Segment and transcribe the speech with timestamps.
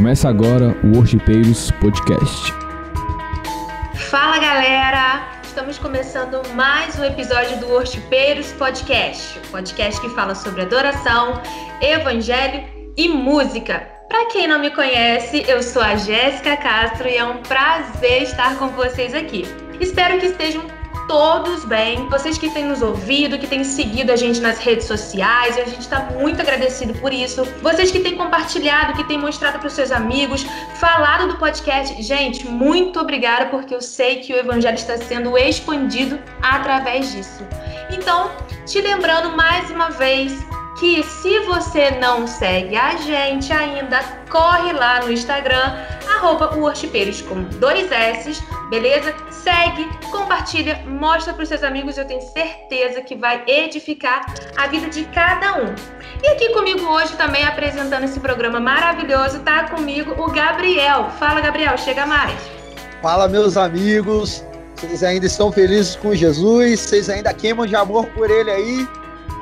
[0.00, 2.54] Começa agora o Worshipeiros Podcast.
[4.08, 5.28] Fala galera!
[5.42, 11.42] Estamos começando mais um episódio do Worshipeiros Podcast, o podcast que fala sobre adoração,
[11.82, 12.66] evangelho
[12.96, 13.86] e música.
[14.08, 18.56] Para quem não me conhece, eu sou a Jéssica Castro e é um prazer estar
[18.56, 19.44] com vocês aqui.
[19.80, 20.64] Espero que estejam
[21.10, 22.08] todos bem.
[22.08, 25.80] Vocês que têm nos ouvido, que têm seguido a gente nas redes sociais, a gente
[25.80, 27.42] está muito agradecido por isso.
[27.60, 32.00] Vocês que têm compartilhado, que têm mostrado para os seus amigos, falado do podcast.
[32.00, 37.44] Gente, muito obrigada, porque eu sei que o evangelho está sendo expandido através disso.
[37.92, 38.30] Então,
[38.64, 40.32] te lembrando mais uma vez
[40.80, 45.76] que se você não segue a gente ainda, corre lá no Instagram,
[46.08, 49.14] arroba com dois S, beleza?
[49.30, 54.24] Segue, compartilha, mostra para os seus amigos, eu tenho certeza que vai edificar
[54.56, 55.74] a vida de cada um.
[56.22, 61.10] E aqui comigo hoje também apresentando esse programa maravilhoso, tá comigo o Gabriel.
[61.18, 62.32] Fala, Gabriel, chega mais.
[63.02, 64.42] Fala, meus amigos.
[64.76, 66.80] Vocês ainda estão felizes com Jesus?
[66.80, 68.88] Vocês ainda queimam de amor por ele aí?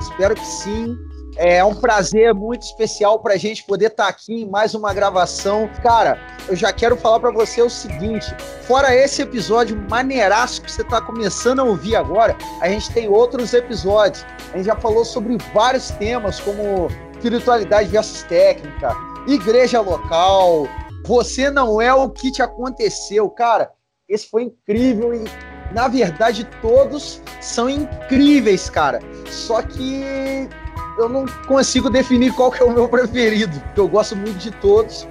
[0.00, 1.07] Espero que sim.
[1.39, 4.92] É um prazer muito especial para a gente poder estar tá aqui em mais uma
[4.92, 5.70] gravação.
[5.84, 8.27] Cara, eu já quero falar para você o seguinte:
[8.62, 13.55] fora esse episódio maneiraço que você está começando a ouvir agora, a gente tem outros
[13.55, 14.27] episódios.
[14.53, 18.92] A gente já falou sobre vários temas, como espiritualidade versus técnica,
[19.28, 20.66] igreja local.
[21.06, 23.70] Você não é o que te aconteceu, cara.
[24.09, 25.22] Esse foi incrível e
[25.72, 28.98] na verdade todos são incríveis, cara.
[29.31, 30.48] Só que
[30.98, 34.50] eu não consigo definir qual que é o meu preferido, porque eu gosto muito de
[34.50, 35.06] todos.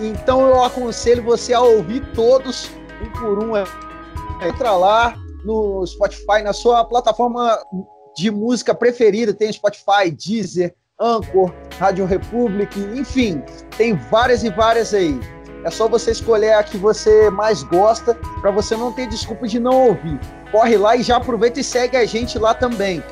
[0.00, 2.70] Então eu aconselho você a ouvir todos,
[3.02, 3.52] um por um.
[4.46, 5.14] Entra lá
[5.44, 7.58] no Spotify, na sua plataforma
[8.16, 13.42] de música preferida, tem Spotify, Deezer, Anchor, Rádio Republic, enfim,
[13.76, 15.20] tem várias e várias aí.
[15.64, 19.58] É só você escolher a que você mais gosta, para você não ter desculpa de
[19.58, 20.18] não ouvir.
[20.50, 23.02] Corre lá e já aproveita e segue a gente lá também.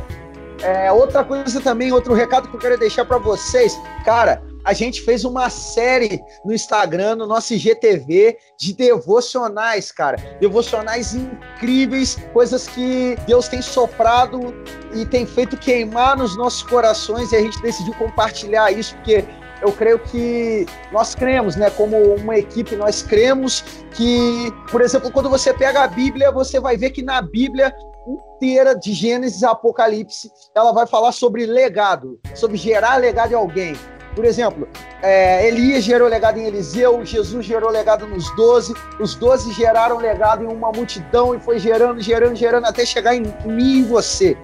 [0.65, 5.03] É, outra coisa também, outro recado que eu quero deixar para vocês, cara, a gente
[5.03, 10.17] fez uma série no Instagram, no nosso IGTV, de devocionais, cara.
[10.41, 14.55] Devocionais incríveis, coisas que Deus tem soprado
[14.95, 19.23] e tem feito queimar nos nossos corações e a gente decidiu compartilhar isso, porque
[19.61, 21.69] eu creio que nós cremos, né?
[21.69, 23.63] Como uma equipe, nós cremos
[23.95, 27.71] que, por exemplo, quando você pega a Bíblia, você vai ver que na Bíblia
[28.07, 33.75] inteira de Gênesis a Apocalipse, ela vai falar sobre legado, sobre gerar legado em alguém.
[34.15, 34.69] Por exemplo,
[35.03, 40.45] é, Elias gerou legado em Eliseu, Jesus gerou legado nos doze, os doze geraram legado
[40.45, 44.37] em uma multidão e foi gerando, gerando, gerando até chegar em mim e você.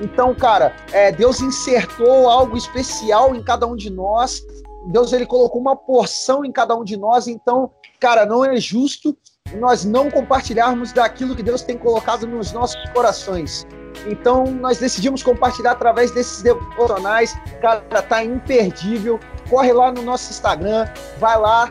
[0.00, 4.42] Então, cara, é, Deus insertou algo especial em cada um de nós.
[4.86, 7.26] Deus ele colocou uma porção em cada um de nós.
[7.26, 9.16] Então, cara, não é justo
[9.56, 13.66] nós não compartilharmos daquilo que Deus tem colocado nos nossos corações.
[14.06, 17.36] Então, nós decidimos compartilhar através desses devocionais.
[17.60, 19.18] Cara, tá imperdível.
[19.48, 20.86] Corre lá no nosso Instagram,
[21.18, 21.70] vai lá,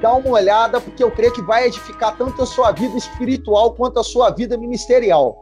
[0.00, 4.00] dá uma olhada, porque eu creio que vai edificar tanto a sua vida espiritual quanto
[4.00, 5.36] a sua vida ministerial.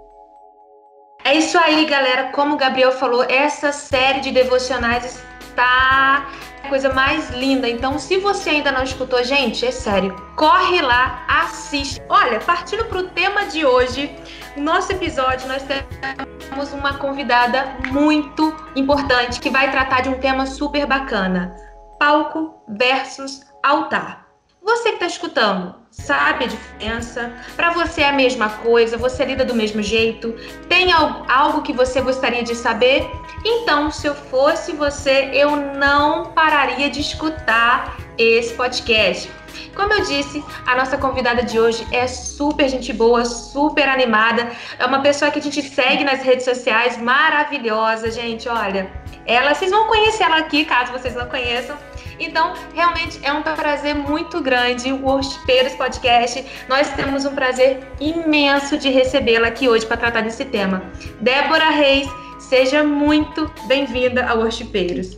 [1.25, 2.31] É isso aí, galera.
[2.33, 6.29] Como o Gabriel falou, essa série de devocionais está
[6.67, 7.69] coisa mais linda.
[7.69, 12.01] Então, se você ainda não escutou, gente, é sério, corre lá, assiste.
[12.09, 14.15] Olha, partindo para o tema de hoje,
[14.57, 20.47] no nosso episódio nós temos uma convidada muito importante que vai tratar de um tema
[20.47, 21.55] super bacana:
[21.99, 24.26] palco versus altar.
[24.67, 27.33] Você que está escutando, sabe a diferença?
[27.55, 28.97] Para você é a mesma coisa?
[28.97, 30.33] Você lida do mesmo jeito?
[30.69, 33.09] Tem algo que você gostaria de saber?
[33.45, 39.31] Então, se eu fosse você, eu não pararia de escutar esse podcast.
[39.77, 44.51] Como eu disse, a nossa convidada de hoje é super gente boa, super animada.
[44.81, 48.49] É uma pessoa que a gente segue nas redes sociais, maravilhosa, gente.
[48.49, 48.91] Olha,
[49.25, 51.77] ela, vocês vão conhecer ela aqui, caso vocês não conheçam.
[52.19, 56.45] Então, realmente é um prazer muito grande o Worshipeiros Podcast.
[56.69, 60.83] Nós temos um prazer imenso de recebê-la aqui hoje para tratar desse tema.
[61.21, 62.09] Débora Reis,
[62.39, 65.15] seja muito bem-vinda ao Worshipeiros.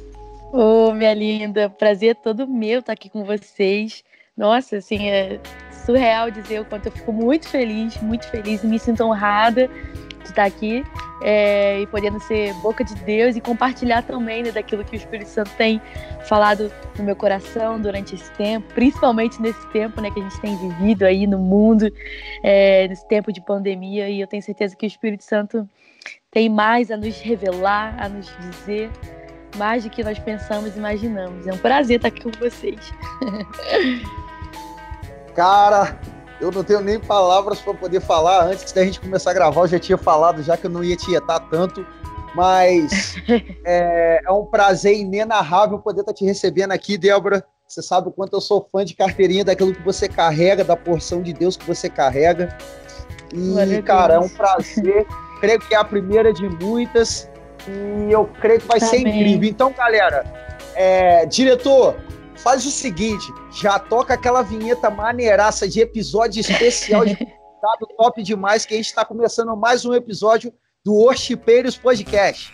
[0.53, 4.03] Ô, oh, minha linda, prazer todo meu estar aqui com vocês.
[4.37, 5.39] Nossa, assim, é
[5.85, 9.69] surreal dizer o quanto eu fico muito feliz, muito feliz e me sinto honrada
[10.23, 10.85] de estar aqui
[11.23, 15.29] é, e podendo ser boca de Deus e compartilhar também né, daquilo que o Espírito
[15.29, 15.81] Santo tem
[16.27, 20.57] falado no meu coração durante esse tempo, principalmente nesse tempo né, que a gente tem
[20.57, 21.91] vivido aí no mundo,
[22.43, 25.69] é, nesse tempo de pandemia, e eu tenho certeza que o Espírito Santo
[26.31, 28.91] tem mais a nos revelar, a nos dizer,
[29.57, 31.47] mais do que nós pensamos e imaginamos.
[31.47, 32.93] É um prazer estar aqui com vocês.
[35.35, 35.99] Cara,
[36.41, 38.45] eu não tenho nem palavras para poder falar.
[38.45, 40.97] Antes da gente começar a gravar, eu já tinha falado já que eu não ia
[40.97, 41.85] tietar tanto.
[42.35, 43.17] Mas
[43.65, 47.45] é, é, um prazer inenarrável poder estar te recebendo aqui, Débora.
[47.67, 51.21] Você sabe o quanto eu sou fã de carteirinha daquilo que você carrega, da porção
[51.21, 52.57] de Deus que você carrega.
[53.33, 55.07] E, cara, é um prazer.
[55.41, 57.29] creio que é a primeira de muitas.
[57.67, 59.49] E eu creio que vai ser incrível.
[59.49, 60.25] Então, galera,
[60.75, 61.97] é, diretor,
[62.43, 67.17] faz o seguinte: já toca aquela vinheta maneiraça de episódio especial de
[67.97, 70.53] top demais, que a gente está começando mais um episódio
[70.85, 72.53] do Worshipeiros Podcast.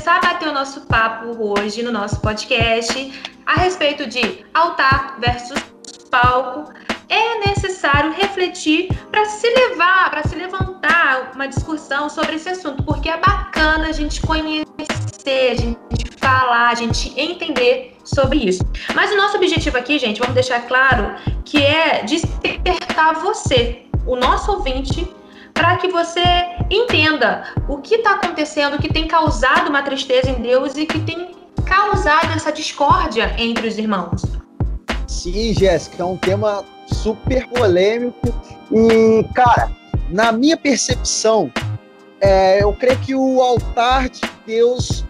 [0.00, 3.12] Começar a bater o nosso papo hoje no nosso podcast
[3.44, 5.62] a respeito de altar versus
[6.10, 6.72] palco,
[7.06, 13.10] é necessário refletir para se levar, para se levantar uma discussão sobre esse assunto, porque
[13.10, 18.62] é bacana a gente conhecer, a gente falar, a gente entender sobre isso.
[18.94, 21.14] Mas o nosso objetivo aqui, gente, vamos deixar claro
[21.44, 25.06] que é despertar você, o nosso ouvinte,
[25.52, 30.76] para que você entenda o que está acontecendo, que tem causado uma tristeza em Deus
[30.76, 31.34] e que tem
[31.66, 34.22] causado essa discórdia entre os irmãos.
[35.06, 38.28] Sim, Jéssica, é um tema super polêmico.
[38.70, 39.70] E, cara,
[40.08, 41.52] na minha percepção,
[42.20, 45.04] é, eu creio que o altar de Deus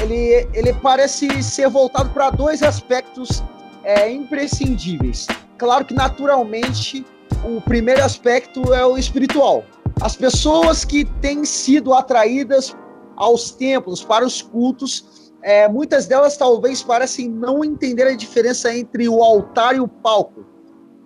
[0.00, 3.42] ele, ele parece ser voltado para dois aspectos
[3.84, 5.26] é, imprescindíveis.
[5.58, 7.04] Claro que, naturalmente,
[7.44, 9.64] o primeiro aspecto é o espiritual.
[10.00, 12.76] As pessoas que têm sido atraídas
[13.16, 19.08] aos templos, para os cultos, é, muitas delas talvez parecem não entender a diferença entre
[19.08, 20.50] o altar e o palco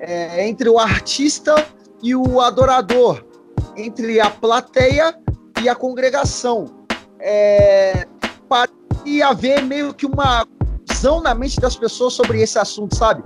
[0.00, 1.55] é, entre o artista
[2.02, 3.25] e o adorador,
[3.76, 5.17] entre a plateia
[5.62, 6.67] e a congregação.
[7.20, 8.06] É,
[8.49, 8.69] para
[9.26, 10.47] haver meio que uma
[10.88, 13.23] visão na mente das pessoas sobre esse assunto, sabe?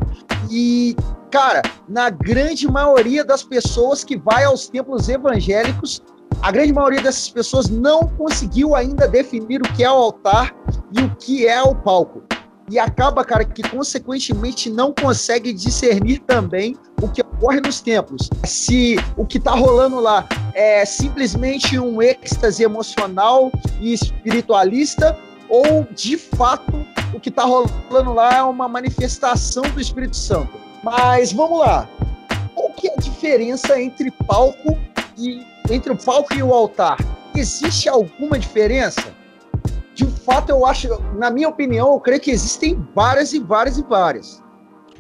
[0.51, 0.95] E,
[1.31, 6.03] cara, na grande maioria das pessoas que vai aos templos evangélicos,
[6.43, 10.55] a grande maioria dessas pessoas não conseguiu ainda definir o que é o altar
[10.93, 12.23] e o que é o palco
[12.71, 18.29] e acaba, cara, que consequentemente não consegue discernir também o que ocorre nos templos.
[18.45, 26.19] Se o que está rolando lá é simplesmente um êxtase emocional e espiritualista, ou de
[26.19, 30.68] fato o que está rolando lá é uma manifestação do Espírito Santo.
[30.83, 31.89] Mas vamos lá.
[32.55, 34.79] Qual que é a diferença entre palco
[35.17, 36.97] e entre o palco e o altar?
[37.35, 39.19] Existe alguma diferença?
[39.99, 43.83] de fato, eu acho, na minha opinião, eu creio que existem várias e várias e
[43.83, 44.41] várias.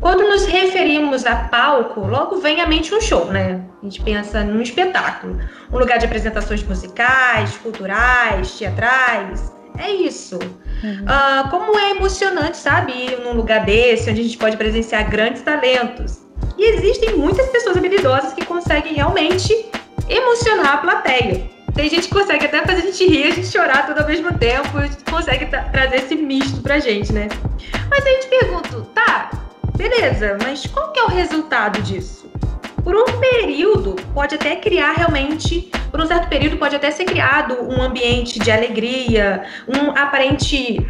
[0.00, 3.64] Quando nos referimos a palco, logo vem à mente um show, né?
[3.80, 5.38] A gente pensa num espetáculo,
[5.72, 9.52] um lugar de apresentações musicais, culturais, teatrais.
[9.78, 10.38] É isso.
[10.82, 11.04] Uhum.
[11.04, 15.42] Uh, como é emocionante, sabe, ir num lugar desse, onde a gente pode presenciar grandes
[15.42, 16.18] talentos.
[16.56, 19.66] E existem muitas pessoas habilidosas que conseguem realmente
[20.08, 21.48] emocionar a plateia.
[21.74, 24.36] Tem gente que consegue até fazer a gente rir, a gente chorar tudo ao mesmo
[24.36, 24.68] tempo,
[25.08, 27.28] consegue trazer esse misto pra gente, né?
[27.88, 29.30] Mas a gente pergunta, tá,
[29.76, 32.17] beleza, mas qual que é o resultado disso?
[32.82, 37.54] Por um período, pode até criar realmente, por um certo período, pode até ser criado
[37.68, 40.86] um ambiente de alegria, um aparente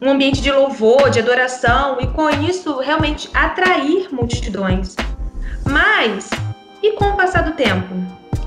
[0.00, 4.94] um ambiente de louvor, de adoração, e com isso realmente atrair multidões.
[5.64, 6.30] Mas,
[6.82, 7.94] e com o passar do tempo?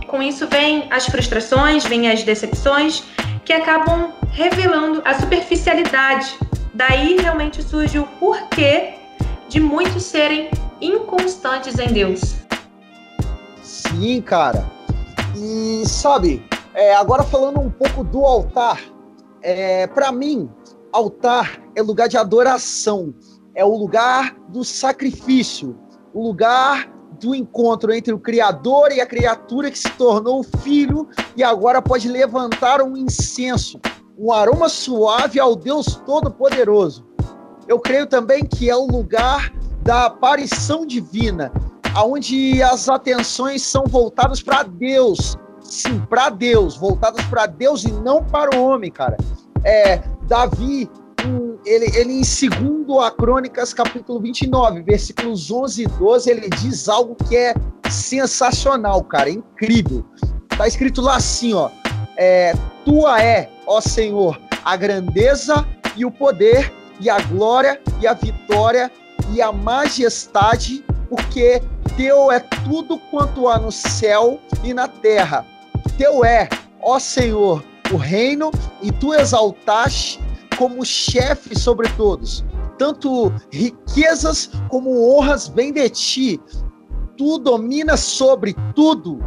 [0.07, 3.03] Com isso vem as frustrações, vem as decepções
[3.43, 6.37] que acabam revelando a superficialidade.
[6.73, 8.93] Daí realmente surge o porquê
[9.47, 12.38] de muitos serem inconstantes em Deus.
[14.25, 14.65] Cara.
[15.35, 16.41] E sabe,
[16.73, 18.79] é, agora falando um pouco do altar,
[19.41, 20.49] é, para mim,
[20.93, 23.13] altar é lugar de adoração,
[23.53, 25.77] é o lugar do sacrifício,
[26.13, 26.89] o lugar
[27.19, 32.07] do encontro entre o Criador e a criatura que se tornou filho e agora pode
[32.07, 33.81] levantar um incenso,
[34.17, 37.05] um aroma suave ao Deus Todo-Poderoso.
[37.67, 39.53] Eu creio também que é o lugar
[39.83, 41.51] da aparição divina,
[41.97, 45.37] onde as atenções são voltadas para Deus.
[45.61, 49.17] Sim, para Deus, voltadas para Deus e não para o homem, cara.
[49.63, 50.89] É, Davi
[51.65, 57.15] ele, ele em segundo a Crônicas, capítulo 29, versículos 11 e 12, ele diz algo
[57.15, 57.53] que é
[57.89, 60.05] sensacional, cara, incrível.
[60.57, 61.69] Tá escrito lá assim, ó,
[62.17, 62.53] é,
[62.85, 65.65] tua é, ó Senhor, a grandeza
[65.95, 68.91] e o poder e a glória e a vitória
[69.31, 71.61] e a majestade, porque
[71.99, 75.45] teu é tudo quanto há no céu e na terra.
[75.97, 76.47] Teu é,
[76.81, 78.51] ó Senhor, o reino
[78.81, 80.17] e tu exaltaste
[80.57, 82.45] como chefe sobre todos.
[82.77, 86.41] Tanto riquezas como honras vêm de ti.
[87.17, 89.19] Tu dominas sobre tudo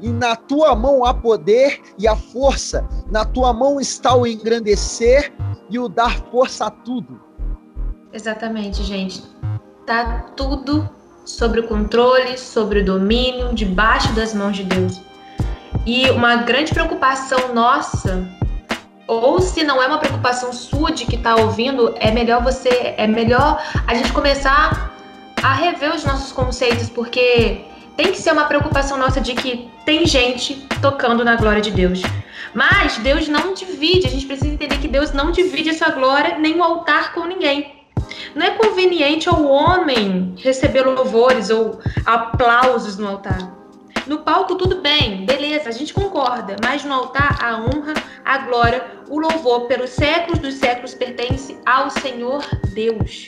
[0.00, 5.32] e na tua mão há poder e a força, na tua mão está o engrandecer
[5.70, 7.20] e o dar força a tudo.
[8.12, 9.22] Exatamente, gente.
[9.86, 10.97] Tá tudo
[11.28, 15.00] sobre o controle, sobre o domínio, debaixo das mãos de Deus.
[15.84, 18.26] E uma grande preocupação nossa,
[19.06, 23.06] ou se não é uma preocupação sua de que está ouvindo, é melhor você, é
[23.06, 24.90] melhor a gente começar
[25.42, 27.60] a rever os nossos conceitos, porque
[27.96, 32.00] tem que ser uma preocupação nossa de que tem gente tocando na glória de Deus.
[32.54, 36.38] Mas Deus não divide, a gente precisa entender que Deus não divide a sua glória
[36.38, 37.77] nem o altar com ninguém.
[38.34, 43.56] Não é conveniente ao homem receber louvores ou aplausos no altar.
[44.06, 47.92] No palco, tudo bem, beleza, a gente concorda, mas no altar, a honra,
[48.24, 53.26] a glória, o louvor pelos séculos dos séculos pertence ao Senhor Deus.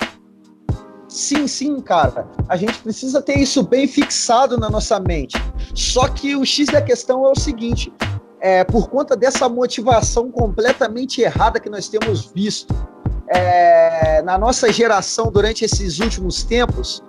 [1.07, 2.27] Sim, sim, cara.
[2.49, 5.37] A gente precisa ter isso bem fixado na nossa mente.
[5.75, 7.93] Só que o X da questão é o seguinte:
[8.41, 12.75] é, por conta dessa motivação completamente errada que nós temos visto
[13.31, 17.03] é, na nossa geração durante esses últimos tempos,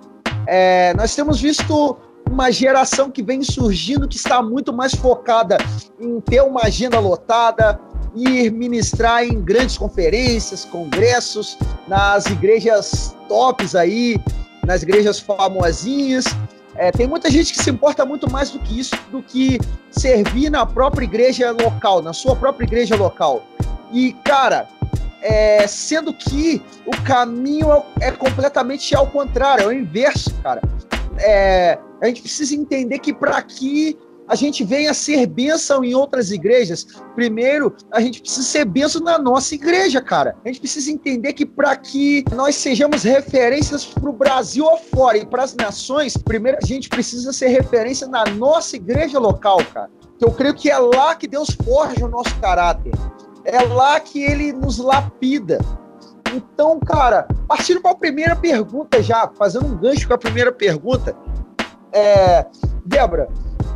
[0.45, 1.97] é, nós temos visto
[2.29, 5.57] uma geração que vem surgindo que está muito mais focada
[5.99, 7.79] em ter uma agenda lotada,
[8.15, 14.17] ir ministrar em grandes conferências, congressos, nas igrejas tops aí,
[14.65, 16.25] nas igrejas famosinhas.
[16.75, 19.59] É, tem muita gente que se importa muito mais do que isso, do que
[19.89, 23.43] servir na própria igreja local, na sua própria igreja local.
[23.91, 24.69] E, cara,
[25.21, 27.67] é, sendo que o caminho
[27.99, 30.61] é completamente ao contrário, é o inverso, cara.
[31.19, 33.97] É, a gente precisa entender que para que
[34.27, 39.19] a gente venha ser bênção em outras igrejas, primeiro a gente precisa ser bênção na
[39.19, 40.37] nossa igreja, cara.
[40.45, 45.25] A gente precisa entender que para que nós sejamos referências para o Brasil afora e
[45.25, 49.89] para as nações, primeiro a gente precisa ser referência na nossa igreja local, cara.
[50.19, 52.93] Eu creio que é lá que Deus forja o nosso caráter.
[53.45, 55.60] É lá que ele nos lapida.
[56.33, 61.15] Então, cara, partindo para a primeira pergunta já, fazendo um gancho com a primeira pergunta,
[61.91, 62.45] é,
[62.86, 63.27] Débora,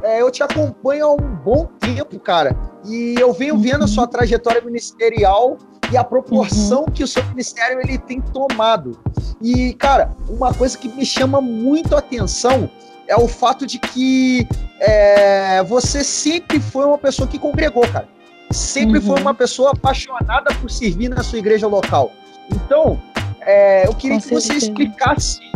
[0.02, 2.56] é, eu te acompanho há um bom tempo, cara.
[2.86, 4.10] E eu venho vendo a sua uhum.
[4.10, 5.58] trajetória ministerial
[5.92, 6.92] e a proporção uhum.
[6.92, 9.00] que o seu ministério ele tem tomado.
[9.42, 12.70] E, cara, uma coisa que me chama muito a atenção
[13.08, 14.48] é o fato de que
[14.80, 18.08] é, você sempre foi uma pessoa que congregou, cara.
[18.56, 19.06] Sempre uhum.
[19.06, 22.12] foi uma pessoa apaixonada por servir na sua igreja local.
[22.52, 23.02] Então,
[23.42, 24.54] é, eu queria Com que certeza.
[24.54, 25.56] você explicasse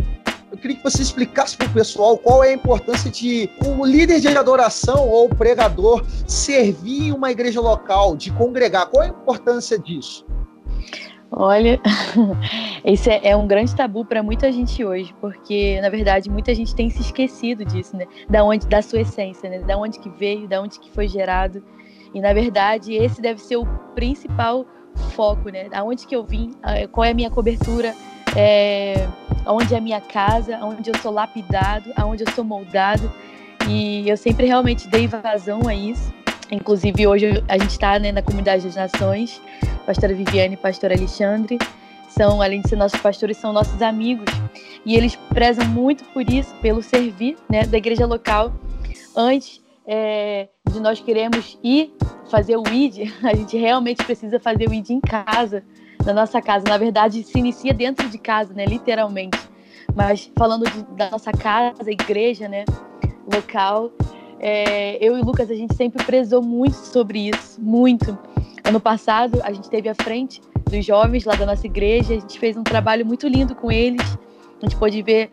[0.51, 4.20] eu queria que você explicasse para o pessoal qual é a importância de um líder
[4.20, 8.88] de adoração ou pregador servir em uma igreja local, de congregar.
[8.88, 10.25] Qual é a importância disso?
[11.32, 11.79] Olha,
[12.84, 16.74] esse é, é, um grande tabu para muita gente hoje, porque na verdade muita gente
[16.74, 18.08] tem se esquecido disso, né?
[18.27, 19.60] Da onde, da sua essência, né?
[19.60, 21.63] Da onde que veio, da onde que foi gerado.
[22.13, 24.66] E na verdade esse deve ser o principal
[25.16, 25.70] foco, né?
[25.70, 26.51] Da onde que eu vim,
[26.92, 27.94] qual é a minha cobertura,
[28.36, 29.08] é,
[29.46, 33.12] onde é a minha casa, onde eu sou lapidado, aonde eu sou moldado.
[33.68, 36.13] E eu sempre realmente dei vazão a isso.
[36.51, 39.42] Inclusive, hoje a gente está né, na Comunidade das Nações,
[39.86, 41.60] pastora Viviane e pastor Alexandre.
[42.10, 44.25] São, além de ser nossos pastores, são nossos amigos.
[44.84, 48.51] E eles prezam muito por isso, pelo servir né, da igreja local.
[49.16, 51.91] Antes é, de nós queremos ir
[52.29, 55.63] fazer o ID, a gente realmente precisa fazer o ID em casa,
[56.05, 56.63] na nossa casa.
[56.69, 58.65] Na verdade, se inicia dentro de casa, né?
[58.65, 59.39] Literalmente.
[59.96, 62.65] Mas falando de, da nossa casa, igreja, né?
[63.34, 63.91] Local.
[64.39, 67.60] É, eu e o Lucas, a gente sempre prezou muito sobre isso.
[67.60, 68.15] Muito.
[68.63, 72.13] Ano passado, a gente teve à frente dos jovens lá da nossa igreja.
[72.13, 74.05] A gente fez um trabalho muito lindo com eles.
[74.62, 75.29] A gente pôde ver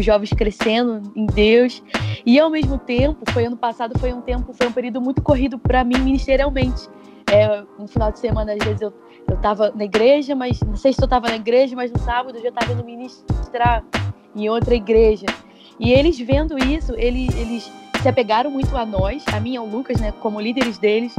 [0.00, 1.82] os jovens crescendo em Deus.
[2.24, 5.58] E ao mesmo tempo, foi ano passado, foi um tempo, foi um período muito corrido
[5.58, 6.88] para mim ministerialmente.
[7.30, 8.92] É, no final de semana, às vezes eu
[9.28, 12.36] eu estava na igreja, mas não sei se eu estava na igreja, mas no sábado
[12.36, 13.82] eu já estava indo ministrar
[14.36, 15.26] em outra igreja.
[15.78, 19.66] E eles vendo isso, eles, eles se apegaram muito a nós, a mim e ao
[19.66, 21.14] Lucas, né, como líderes deles.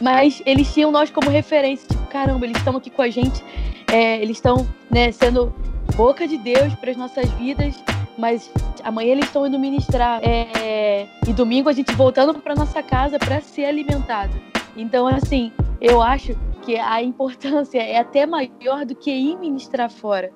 [0.00, 3.44] Mas eles tinham nós como referência, tipo, caramba, eles estão aqui com a gente,
[3.92, 5.52] é, eles estão né, sendo
[5.98, 7.82] boca de Deus para as nossas vidas,
[8.16, 8.48] mas
[8.84, 10.20] amanhã eles estão indo ministrar.
[10.22, 14.32] É, e domingo a gente voltando para nossa casa para ser alimentado.
[14.76, 15.50] Então, assim,
[15.80, 20.30] eu acho que a importância é até maior do que ir ministrar fora.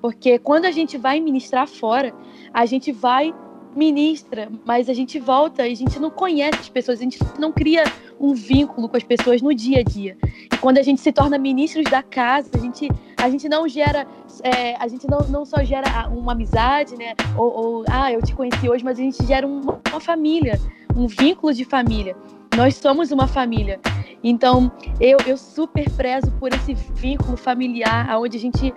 [0.00, 2.14] Porque quando a gente vai ministrar fora,
[2.54, 3.34] a gente vai
[3.74, 7.50] ministra, mas a gente volta e a gente não conhece as pessoas, a gente não
[7.50, 7.84] cria
[8.20, 10.16] um vínculo com as pessoas no dia a dia.
[10.52, 12.88] E quando a gente se torna ministros da casa, a gente,
[13.22, 14.04] a gente não gera,
[14.42, 17.14] é, a gente não, não só gera uma amizade, né?
[17.36, 20.60] Ou, ou, ah, eu te conheci hoje, mas a gente gera uma, uma família,
[20.96, 22.16] um vínculo de família.
[22.56, 23.78] Nós somos uma família.
[24.24, 28.74] Então, eu, eu super prezo por esse vínculo familiar, onde a gente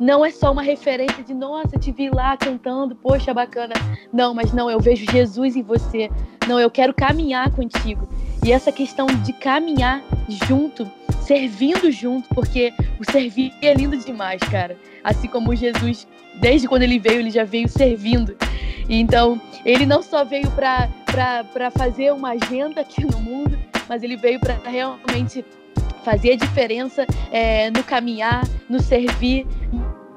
[0.00, 3.74] não é só uma referência de nossa, te vi lá cantando, poxa, bacana.
[4.12, 6.10] Não, mas não, eu vejo Jesus em você.
[6.48, 8.08] Não, eu quero caminhar contigo.
[8.48, 10.90] E essa questão de caminhar junto,
[11.20, 14.74] servindo junto, porque o servir é lindo demais, cara.
[15.04, 16.08] Assim como Jesus,
[16.40, 18.34] desde quando ele veio, ele já veio servindo.
[18.88, 24.40] Então, ele não só veio para fazer uma agenda aqui no mundo, mas ele veio
[24.40, 25.44] para realmente
[26.02, 29.46] fazer a diferença é, no caminhar, no servir,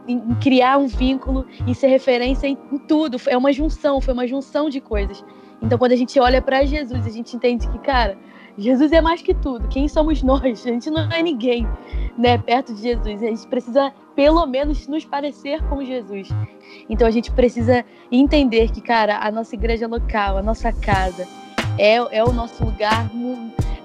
[0.08, 2.56] em, criar um vínculo, em ser referência em,
[2.88, 3.18] tudo.
[3.28, 5.22] É uma junção, foi uma junção de coisas.
[5.62, 8.18] Então, quando a gente olha para Jesus, a gente entende que, cara,
[8.58, 9.68] Jesus é mais que tudo.
[9.68, 10.66] Quem somos nós?
[10.66, 11.68] A gente não é ninguém,
[12.18, 13.22] né, perto de Jesus.
[13.22, 16.30] A gente precisa, pelo menos, nos parecer com Jesus.
[16.90, 21.28] Então, a gente precisa entender que, cara, a nossa igreja local, a nossa casa,
[21.78, 23.10] é, é o nosso lugar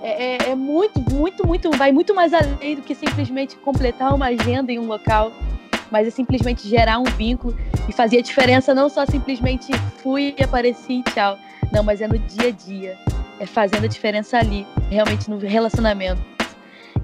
[0.03, 4.27] é, é, é, muito, muito, muito, vai muito mais além do que simplesmente completar uma
[4.27, 5.33] agenda em um local,
[5.91, 7.57] mas é simplesmente gerar um vínculo
[7.89, 11.37] e fazer a diferença não só simplesmente fui apareci e tchau.
[11.73, 12.99] Não, mas é no dia a dia.
[13.39, 16.21] É fazendo a diferença ali, realmente no relacionamento.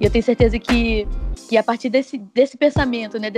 [0.00, 1.06] E eu tenho certeza que,
[1.48, 3.28] que a partir desse, desse pensamento, né,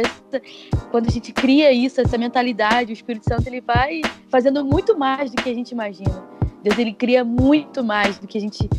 [0.91, 5.31] quando a gente cria isso, essa mentalidade, o Espírito Santo ele vai fazendo muito mais
[5.31, 6.25] do que a gente imagina.
[6.63, 8.71] Deus ele cria muito mais do que a gente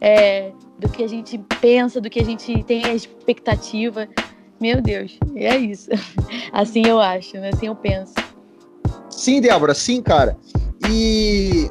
[0.00, 4.08] é, do que a gente pensa, do que a gente tem a expectativa.
[4.60, 5.90] Meu Deus, é isso.
[6.52, 7.50] Assim eu acho, né?
[7.52, 8.14] assim eu penso.
[9.10, 10.36] Sim, Débora, sim, cara.
[10.88, 11.70] E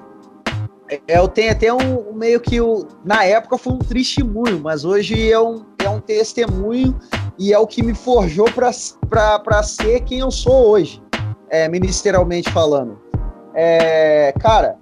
[1.07, 5.39] eu tenho até um meio que o, na época foi um testemunho, mas hoje é
[5.39, 6.97] um, é um testemunho
[7.37, 11.01] e é o que me forjou para ser quem eu sou hoje,
[11.49, 12.99] é, ministerialmente falando.
[13.55, 14.77] É, cara,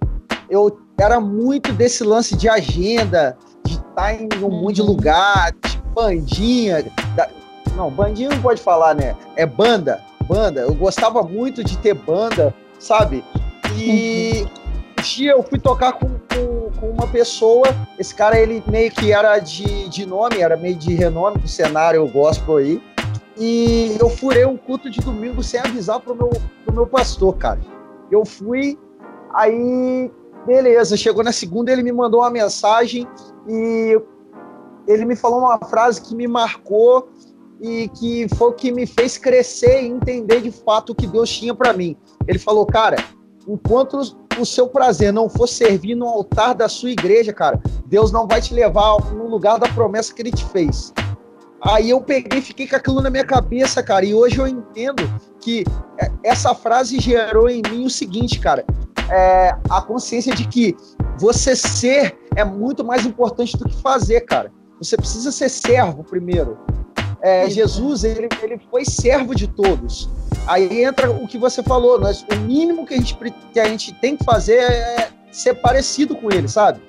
[0.50, 4.88] eu era muito desse lance de agenda, de estar tá em um monte de uhum.
[4.88, 6.86] lugar, de bandinha.
[7.16, 7.28] Da...
[7.76, 9.16] Não, bandinha não pode falar, né?
[9.36, 10.62] É banda, banda.
[10.62, 13.24] Eu gostava muito de ter banda, sabe?
[13.78, 14.61] E um
[15.16, 17.66] dia eu fui tocar com, com, com, uma pessoa,
[17.98, 22.08] esse cara, ele meio que era de, de nome, era meio de renome do cenário
[22.08, 22.82] gospel aí.
[23.38, 26.30] E eu furei um culto de domingo sem avisar pro meu,
[26.66, 27.60] pro meu pastor, cara.
[28.12, 28.78] Eu fui,
[29.34, 30.12] aí
[30.46, 33.08] Beleza, chegou na segunda, ele me mandou uma mensagem
[33.48, 34.00] e
[34.88, 37.10] ele me falou uma frase que me marcou
[37.62, 41.30] e que foi o que me fez crescer e entender de fato o que Deus
[41.30, 41.96] tinha para mim.
[42.28, 42.98] Ele falou, cara,
[43.48, 44.00] enquanto
[44.40, 48.42] o seu prazer não for servir no altar da sua igreja, cara, Deus não vai
[48.42, 50.94] te levar no lugar da promessa que ele te fez.
[51.62, 55.04] Aí eu peguei e fiquei com aquilo na minha cabeça, cara, e hoje eu entendo
[55.40, 55.64] que
[56.24, 58.66] essa frase gerou em mim o seguinte, cara,
[59.12, 60.76] é, a consciência de que
[61.20, 64.52] você ser é muito mais importante do que fazer, cara.
[64.80, 66.58] Você precisa ser servo primeiro.
[67.22, 70.10] É, Jesus, ele, ele foi servo de todos.
[70.48, 73.18] Aí entra o que você falou, nós, o mínimo que a, gente,
[73.54, 76.80] que a gente tem que fazer é ser parecido com ele, sabe?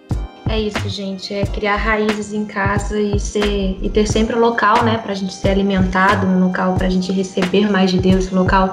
[0.48, 1.32] É isso, gente.
[1.32, 5.14] É criar raízes em casa e ser e ter sempre um local, né, para a
[5.14, 8.72] gente ser alimentado, um local para a gente receber mais de Deus, um local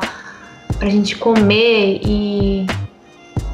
[0.78, 2.66] para a gente comer e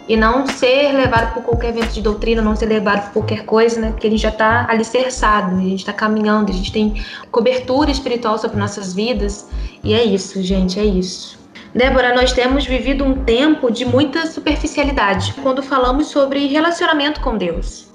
[0.08, 3.80] e não ser levado por qualquer vento de doutrina, não ser levado por qualquer coisa,
[3.80, 3.92] né?
[3.92, 8.38] Porque a gente já está alicerçado, a gente está caminhando, a gente tem cobertura espiritual
[8.38, 9.50] sobre nossas vidas.
[9.84, 11.40] E é isso, gente, é isso.
[11.74, 17.88] Débora, nós temos vivido um tempo de muita superficialidade quando falamos sobre relacionamento com Deus.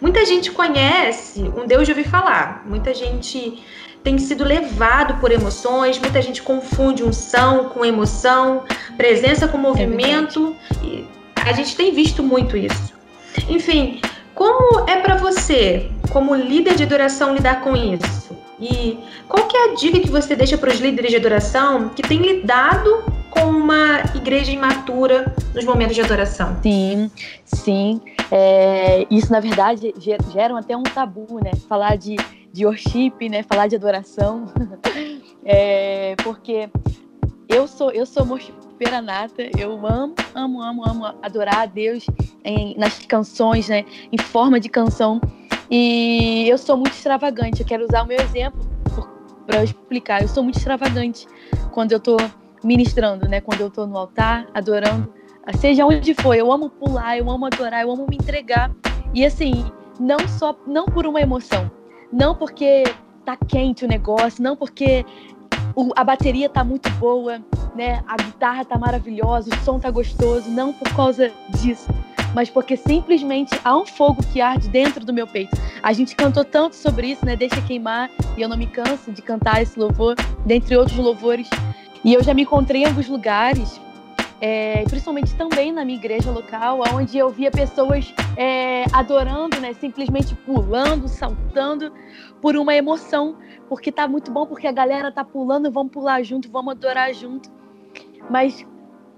[0.00, 3.62] Muita gente conhece um Deus de ouvir falar, muita gente
[4.02, 8.64] tem sido levado por emoções, muita gente confunde unção com emoção,
[8.96, 10.56] presença com movimento.
[10.82, 12.92] É a gente tem visto muito isso.
[13.48, 14.00] Enfim,
[14.34, 18.36] como é para você, como líder de adoração, lidar com isso?
[18.60, 22.02] E qual que é a dica que você deixa para os líderes de adoração que
[22.02, 26.56] têm lidado com uma igreja imatura nos momentos de adoração?
[26.62, 27.10] Sim,
[27.44, 28.00] sim.
[28.30, 31.52] É, isso, na verdade, gera até um tabu, né?
[31.68, 32.16] Falar de,
[32.52, 33.42] de worship, né?
[33.42, 34.46] Falar de adoração.
[35.44, 36.68] é, porque
[37.48, 38.26] eu sou, eu sou
[38.80, 39.42] roqueira nata.
[39.58, 42.06] Eu amo, amo, amo, amo adorar a Deus
[42.42, 43.84] em, nas canções, né?
[44.10, 45.20] Em forma de canção.
[45.70, 47.60] E eu sou muito extravagante.
[47.60, 48.58] Eu quero usar o meu exemplo
[49.46, 50.22] para explicar.
[50.22, 51.26] Eu sou muito extravagante
[51.72, 52.16] quando eu estou
[52.64, 53.40] ministrando, né?
[53.40, 55.12] Quando eu estou no altar, adorando,
[55.58, 56.34] seja onde for.
[56.34, 58.74] Eu amo pular, eu amo adorar, eu amo me entregar.
[59.12, 59.64] E assim,
[59.98, 61.70] não só não por uma emoção,
[62.10, 62.84] não porque
[63.26, 65.04] tá quente o negócio, não porque
[65.80, 67.40] o, a bateria tá muito boa,
[67.74, 68.02] né?
[68.06, 71.88] A guitarra tá maravilhosa, o som tá gostoso, não por causa disso,
[72.34, 75.56] mas porque simplesmente há um fogo que arde dentro do meu peito.
[75.82, 77.34] A gente cantou tanto sobre isso, né?
[77.34, 81.48] Deixa queimar, e eu não me canso de cantar esse louvor, dentre outros louvores.
[82.04, 83.80] E eu já me encontrei em alguns lugares
[84.40, 90.34] é, principalmente também na minha igreja local, onde eu via pessoas é, adorando, né, simplesmente
[90.34, 91.92] pulando, saltando
[92.40, 93.36] por uma emoção,
[93.68, 97.50] porque tá muito bom, porque a galera tá pulando, vamos pular junto, vamos adorar junto.
[98.30, 98.66] Mas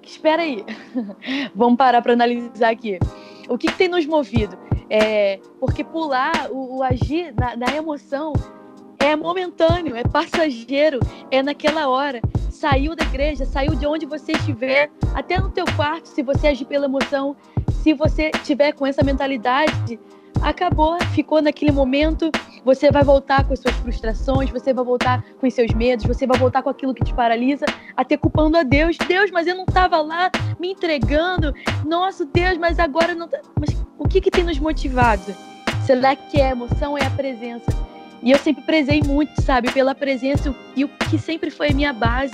[0.02, 0.64] espera aí,
[1.54, 2.98] vamos parar para analisar aqui.
[3.48, 4.58] O que, que, tem nos movido?
[4.90, 8.32] É, porque pular, o, o agir na, na emoção
[9.02, 12.20] é momentâneo, é passageiro, é naquela hora.
[12.50, 16.64] Saiu da igreja, saiu de onde você estiver, até no teu quarto, se você agir
[16.66, 17.36] pela emoção,
[17.82, 19.98] se você tiver com essa mentalidade,
[20.40, 22.30] acabou, ficou naquele momento,
[22.64, 26.24] você vai voltar com as suas frustrações, você vai voltar com os seus medos, você
[26.24, 28.96] vai voltar com aquilo que te paralisa, até culpando a Deus.
[29.08, 31.52] Deus, mas eu não estava lá me entregando.
[31.84, 33.40] Nossa, Deus, mas agora não tá...
[33.58, 35.34] Mas o que que tem nos motivado?
[35.84, 37.91] Será que é a emoção é a presença?
[38.22, 41.92] E eu sempre prezei muito, sabe, pela presença e o que sempre foi a minha
[41.92, 42.32] base.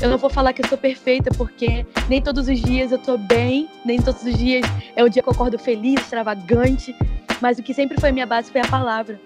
[0.00, 3.18] Eu não vou falar que eu sou perfeita, porque nem todos os dias eu tô
[3.18, 6.94] bem, nem todos os dias é o dia que eu acordo feliz, extravagante,
[7.40, 9.20] mas o que sempre foi a minha base foi a palavra.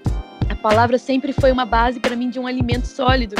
[0.48, 3.34] A palavra sempre foi uma base para mim de um alimento sólido,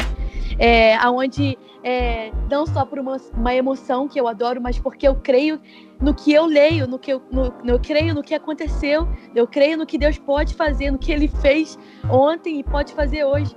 [0.59, 5.15] é, aonde é, não só por uma, uma, emoção que eu adoro, mas porque eu
[5.15, 5.59] creio
[6.03, 9.77] no que eu leio, no que eu, no, eu creio no que aconteceu, eu creio
[9.77, 13.55] no que Deus pode fazer, no que Ele fez ontem e pode fazer hoje.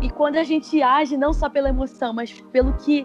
[0.00, 3.04] E quando a gente age não só pela emoção, mas pelo que,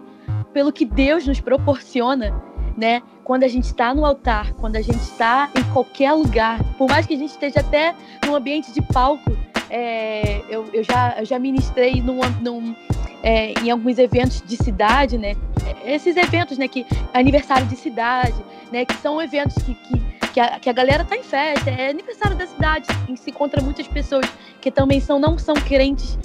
[0.52, 2.32] pelo que Deus nos proporciona,
[2.76, 3.02] né?
[3.24, 7.04] Quando a gente está no altar, quando a gente está em qualquer lugar, por mais
[7.04, 9.36] que a gente esteja até num ambiente de palco,
[9.70, 12.76] é, eu, eu, já, eu já ministrei num, num,
[13.24, 15.34] é, em alguns eventos de cidade, né?
[15.82, 16.68] Esses eventos, né?
[16.68, 18.36] Que aniversário de cidade,
[18.70, 18.84] né?
[18.84, 19.98] Que são eventos que, que,
[20.34, 23.62] que, a, que a galera tá em festa, é aniversário da cidade, e se encontra
[23.62, 24.26] muitas pessoas
[24.60, 26.18] que também são não são crentes,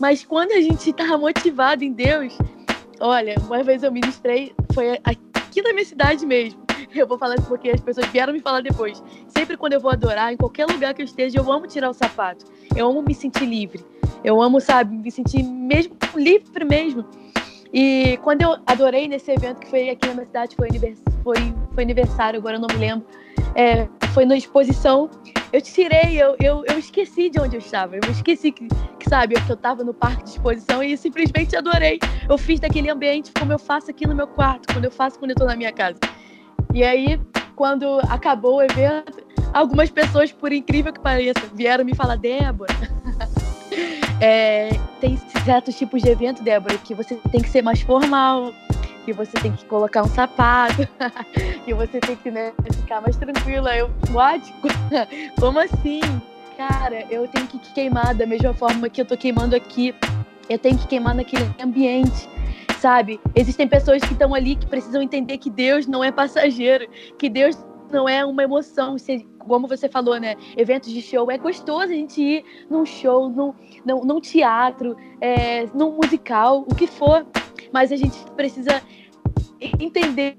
[0.00, 2.36] mas quando a gente tá motivado em Deus,
[3.00, 6.65] olha, uma vez eu ministrei, foi aqui na minha cidade mesmo.
[7.06, 9.02] Eu vou falar isso porque as pessoas vieram me falar depois.
[9.28, 11.94] Sempre quando eu vou adorar, em qualquer lugar que eu esteja, eu amo tirar o
[11.94, 12.46] sapato.
[12.74, 13.84] Eu amo me sentir livre.
[14.24, 17.04] Eu amo, sabe, me sentir mesmo livre mesmo.
[17.72, 20.68] E quando eu adorei nesse evento que foi aqui na minha cidade, foi,
[21.22, 23.06] foi, foi aniversário, agora eu não me lembro.
[23.54, 25.10] É, foi na exposição.
[25.52, 27.96] Eu tirei, eu, eu, eu esqueci de onde eu estava.
[27.96, 28.66] Eu esqueci que,
[28.98, 31.98] que sabe, que eu estava no parque de exposição e simplesmente adorei.
[32.28, 35.32] Eu fiz daquele ambiente como eu faço aqui no meu quarto, quando eu faço quando
[35.32, 35.98] eu estou na minha casa.
[36.74, 37.20] E aí,
[37.54, 42.72] quando acabou o evento, algumas pessoas, por incrível que pareça, vieram me falar, Débora.
[44.20, 48.52] é, tem certos tipos de evento, Débora, que você tem que ser mais formal,
[49.04, 50.86] que você tem que colocar um sapato,
[51.64, 53.74] que você tem que né, ficar mais tranquila.
[53.74, 54.52] Eu, what?
[55.40, 56.00] Como assim?
[56.56, 59.94] Cara, eu tenho que queimar da mesma forma que eu tô queimando aqui.
[60.48, 62.28] Eu tenho que queimar naquele ambiente
[62.80, 63.20] sabe?
[63.34, 67.56] Existem pessoas que estão ali que precisam entender que Deus não é passageiro, que Deus
[67.90, 68.96] não é uma emoção,
[69.38, 70.36] como você falou, né?
[70.56, 75.66] Eventos de show, é gostoso a gente ir num show, num, num, num teatro, é,
[75.74, 77.26] num musical, o que for,
[77.72, 78.82] mas a gente precisa
[79.60, 80.36] entender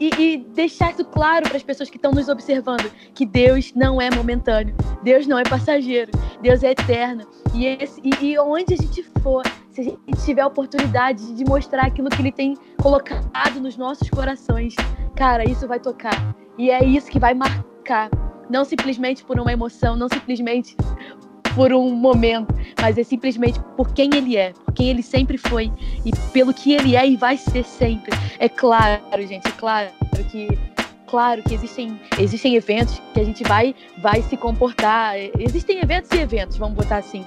[0.00, 4.00] e, e, deixar isso claro para as pessoas que estão nos observando que Deus não
[4.00, 6.10] é momentâneo, Deus não é passageiro,
[6.40, 7.26] Deus é eterno.
[7.54, 11.44] E, esse, e, e onde a gente for, se a gente tiver a oportunidade de
[11.44, 14.74] mostrar aquilo que Ele tem colocado nos nossos corações,
[15.16, 16.36] cara, isso vai tocar.
[16.58, 18.10] E é isso que vai marcar.
[18.50, 20.76] Não simplesmente por uma emoção, não simplesmente
[21.54, 25.70] por um momento, mas é simplesmente por quem ele é, por quem ele sempre foi
[26.04, 28.10] e pelo que ele é e vai ser sempre.
[28.38, 29.90] É claro, gente, é claro
[30.30, 30.48] que
[31.06, 35.14] claro que existem, existem eventos que a gente vai vai se comportar.
[35.38, 37.24] Existem eventos e eventos, vamos botar assim.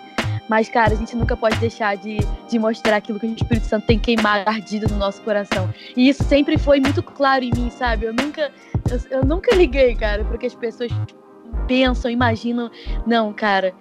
[0.49, 3.87] Mas, cara, a gente nunca pode deixar de, de mostrar aquilo que o Espírito Santo
[3.87, 5.73] tem queimado, ardido no nosso coração.
[5.95, 8.05] E isso sempre foi muito claro em mim, sabe?
[8.05, 8.51] Eu nunca,
[8.89, 10.91] eu, eu nunca liguei, cara, porque as pessoas
[11.67, 12.69] pensam, imaginam.
[13.05, 13.73] Não, cara,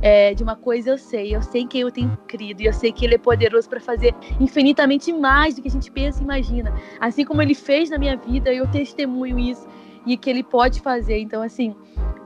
[0.00, 2.92] é, de uma coisa eu sei, eu sei que eu tenho crido, e eu sei
[2.92, 6.72] que Ele é poderoso para fazer infinitamente mais do que a gente pensa e imagina.
[7.00, 9.66] Assim como Ele fez na minha vida, eu testemunho isso
[10.06, 11.18] e que Ele pode fazer.
[11.18, 11.74] Então, assim,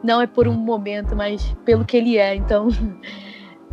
[0.02, 2.34] não é por um momento, mas pelo que Ele é.
[2.34, 2.68] Então,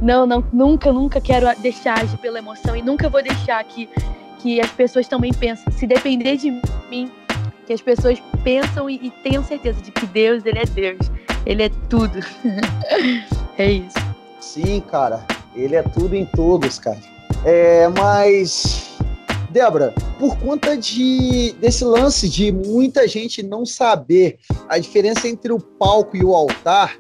[0.03, 3.89] não, não, nunca, nunca quero deixar agir pela emoção e nunca vou deixar que,
[4.39, 5.71] que as pessoas também pensem.
[5.71, 6.51] Se depender de
[6.89, 7.09] mim,
[7.65, 11.11] que as pessoas pensam e, e tenham certeza de que Deus, Ele é Deus.
[11.45, 12.19] Ele é tudo.
[13.57, 13.97] é isso.
[14.41, 15.25] Sim, cara.
[15.55, 16.99] Ele é tudo em todos, cara.
[17.45, 18.91] É, mas.
[19.49, 25.59] Débora, por conta de, desse lance de muita gente não saber a diferença entre o
[25.59, 26.97] palco e o altar.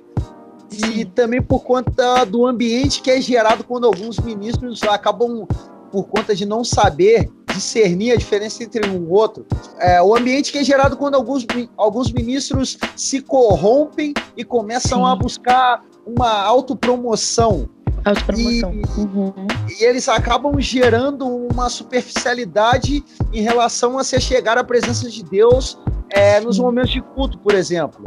[0.81, 5.47] E também por conta do ambiente que é gerado quando alguns ministros acabam,
[5.91, 9.45] por conta de não saber discernir a diferença entre um e outro.
[9.79, 11.45] É, o ambiente que é gerado quando alguns,
[11.77, 15.11] alguns ministros se corrompem e começam Sim.
[15.11, 17.69] a buscar uma autopromoção.
[18.03, 18.73] Autopromoção.
[18.73, 19.33] E, uhum.
[19.69, 25.77] e eles acabam gerando uma superficialidade em relação a se chegar à presença de Deus
[26.09, 28.03] é, nos momentos de culto, por exemplo.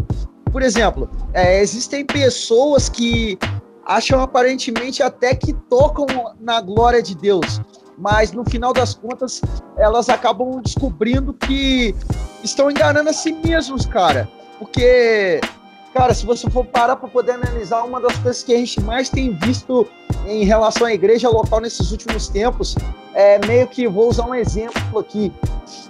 [0.56, 3.38] Por exemplo, é, existem pessoas que
[3.84, 6.06] acham aparentemente até que tocam
[6.40, 7.60] na glória de Deus,
[7.98, 9.42] mas no final das contas
[9.76, 11.94] elas acabam descobrindo que
[12.42, 14.30] estão enganando a si mesmos, cara.
[14.58, 15.42] Porque,
[15.92, 19.10] cara, se você for parar para poder analisar, uma das coisas que a gente mais
[19.10, 19.86] tem visto
[20.26, 22.74] em relação à igreja local nesses últimos tempos
[23.12, 25.30] é meio que, vou usar um exemplo aqui,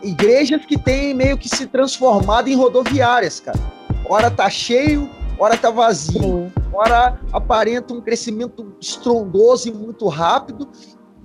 [0.03, 3.76] igrejas que têm meio que se transformado em rodoviárias, cara.
[4.09, 10.69] Ora tá cheio, ora tá vazio, ora aparenta um crescimento estrondoso e muito rápido,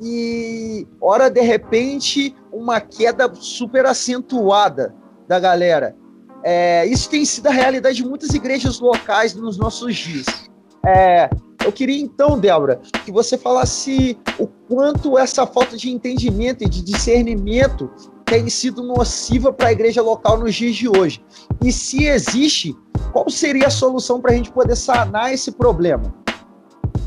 [0.01, 4.95] e ora de repente uma queda super acentuada
[5.27, 5.95] da galera.
[6.43, 10.25] É, isso tem sido a realidade de muitas igrejas locais nos nossos dias.
[10.83, 11.29] É,
[11.63, 16.81] eu queria então, Débora, que você falasse o quanto essa falta de entendimento e de
[16.81, 17.91] discernimento
[18.31, 21.21] tem sido nociva para a igreja local nos dias de hoje.
[21.61, 22.73] E se existe,
[23.11, 26.15] qual seria a solução para a gente poder sanar esse problema?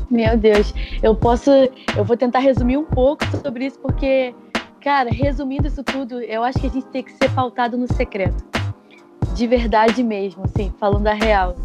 [0.07, 1.49] Meu Deus, eu posso,
[1.97, 4.35] eu vou tentar resumir um pouco sobre isso, porque,
[4.79, 8.45] cara, resumindo isso tudo, eu acho que a gente tem que ser pautado no secreto.
[9.33, 11.55] De verdade mesmo, assim, falando a real.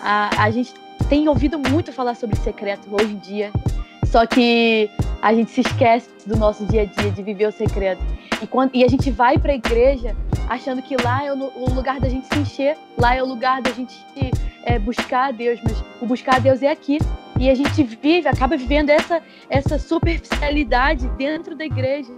[0.00, 0.72] A, a gente
[1.08, 3.50] tem ouvido muito falar sobre secreto hoje em dia,
[4.12, 4.90] só que
[5.22, 8.02] a gente se esquece do nosso dia a dia, de viver o secreto.
[8.42, 10.14] E, quando, e a gente vai para a igreja
[10.50, 13.62] achando que lá é o, o, lugar da gente se encher, lá é o lugar
[13.62, 13.94] da gente
[14.64, 16.98] é, buscar a Deus, mas o buscar a Deus é aqui.
[17.40, 22.12] E a gente vive, acaba vivendo essa, essa superficialidade dentro da igreja.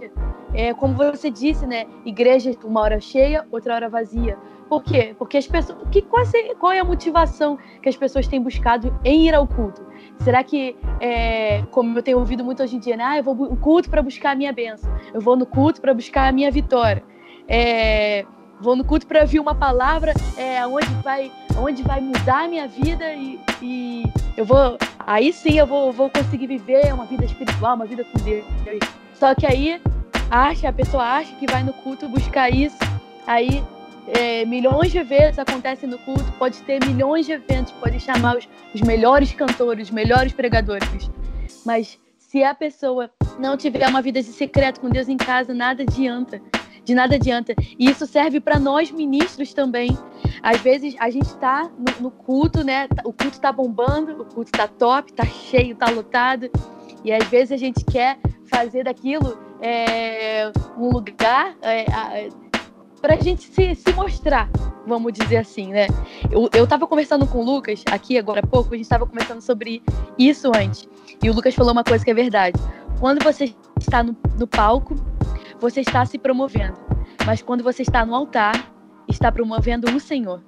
[0.53, 1.85] É, como você disse, né?
[2.05, 4.37] Igreja uma hora cheia, outra hora vazia.
[4.67, 5.15] Por quê?
[5.17, 5.79] Porque as pessoas.
[5.91, 9.47] Que, qual, é, qual é a motivação que as pessoas têm buscado em ir ao
[9.47, 9.85] culto?
[10.23, 13.03] Será que, é, como eu tenho ouvido muito hoje em dia, né?
[13.03, 15.93] Ah, eu vou no culto para buscar a minha bênção, eu vou no culto para
[15.93, 17.03] buscar a minha vitória.
[17.47, 18.25] É,
[18.59, 22.67] vou no culto para ouvir uma palavra é, onde, vai, onde vai mudar a minha
[22.67, 24.03] vida e, e
[24.35, 24.77] eu vou.
[25.05, 28.45] Aí sim eu vou, vou conseguir viver uma vida espiritual, uma vida com Deus.
[29.13, 29.79] Só que aí
[30.29, 32.77] acha, a pessoa acha que vai no culto buscar isso,
[33.27, 33.63] aí
[34.07, 38.47] é, milhões de vezes acontecem no culto, pode ter milhões de eventos, pode chamar os,
[38.73, 41.09] os melhores cantores, os melhores pregadores.
[41.65, 45.83] Mas se a pessoa não tiver uma vida de secreto com Deus em casa, nada
[45.83, 46.41] adianta
[46.85, 47.53] de nada adianta.
[47.79, 49.97] E isso serve para nós ministros também.
[50.41, 52.87] Às vezes a gente está no, no, culto, né?
[53.03, 56.49] O culto está bombando, o culto está top, está cheio, está lotado.
[57.03, 62.29] E às vezes a gente quer fazer daquilo é, um lugar é,
[63.05, 64.49] para a gente se, se mostrar,
[64.87, 65.85] vamos dizer assim, né?
[66.31, 69.41] Eu, eu tava conversando com o Lucas aqui agora há pouco, a gente estava conversando
[69.41, 69.83] sobre
[70.17, 70.89] isso antes.
[71.21, 72.59] E o Lucas falou uma coisa que é verdade.
[72.99, 74.95] Quando você está no, no palco,
[75.59, 76.79] você está se promovendo.
[77.27, 78.73] Mas quando você está no altar,
[79.07, 80.41] está promovendo o Senhor.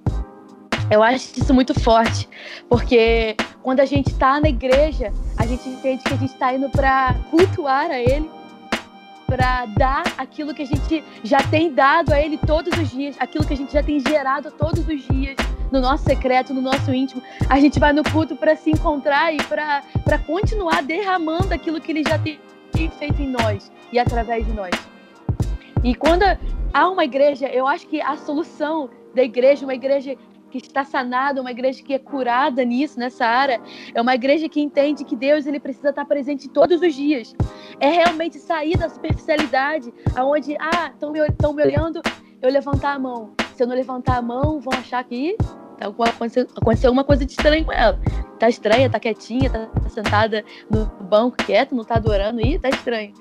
[0.89, 2.27] Eu acho isso muito forte,
[2.67, 6.71] porque quando a gente está na igreja, a gente entende que a gente está indo
[6.71, 8.27] para cultuar a Ele,
[9.27, 13.45] para dar aquilo que a gente já tem dado a Ele todos os dias, aquilo
[13.45, 15.35] que a gente já tem gerado todos os dias
[15.71, 17.21] no nosso secreto, no nosso íntimo.
[17.49, 22.03] A gente vai no culto para se encontrar e para continuar derramando aquilo que Ele
[22.07, 22.39] já tem
[22.97, 24.71] feito em nós e através de nós.
[25.83, 26.23] E quando
[26.73, 30.15] há uma igreja, eu acho que a solução da igreja, uma igreja
[30.61, 33.61] que está sanada, uma igreja que é curada nisso, nessa área,
[33.93, 37.35] é uma igreja que entende que Deus ele precisa estar presente todos os dias.
[37.79, 42.01] É realmente sair da superficialidade, aonde ah, estão me, me olhando,
[42.41, 43.31] eu levantar a mão.
[43.55, 45.35] Se eu não levantar a mão, vão achar que
[45.77, 47.99] tá, aconteceu, aconteceu uma coisa de estranho com ela.
[48.39, 53.13] tá estranha, tá quietinha, tá sentada no banco quieto, não tá adorando, ih, tá estranho.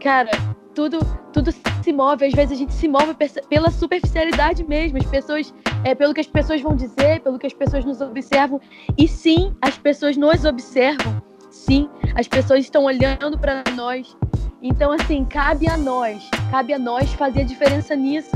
[0.00, 0.30] Cara,
[0.74, 0.98] tudo,
[1.32, 2.26] tudo se move.
[2.26, 3.14] Às vezes a gente se move
[3.48, 4.98] pela superficialidade mesmo.
[4.98, 8.60] As pessoas, é pelo que as pessoas vão dizer, pelo que as pessoas nos observam.
[8.98, 11.22] E sim, as pessoas nos observam.
[11.50, 14.16] Sim, as pessoas estão olhando para nós.
[14.60, 18.32] Então, assim, cabe a nós, cabe a nós fazer a diferença nisso.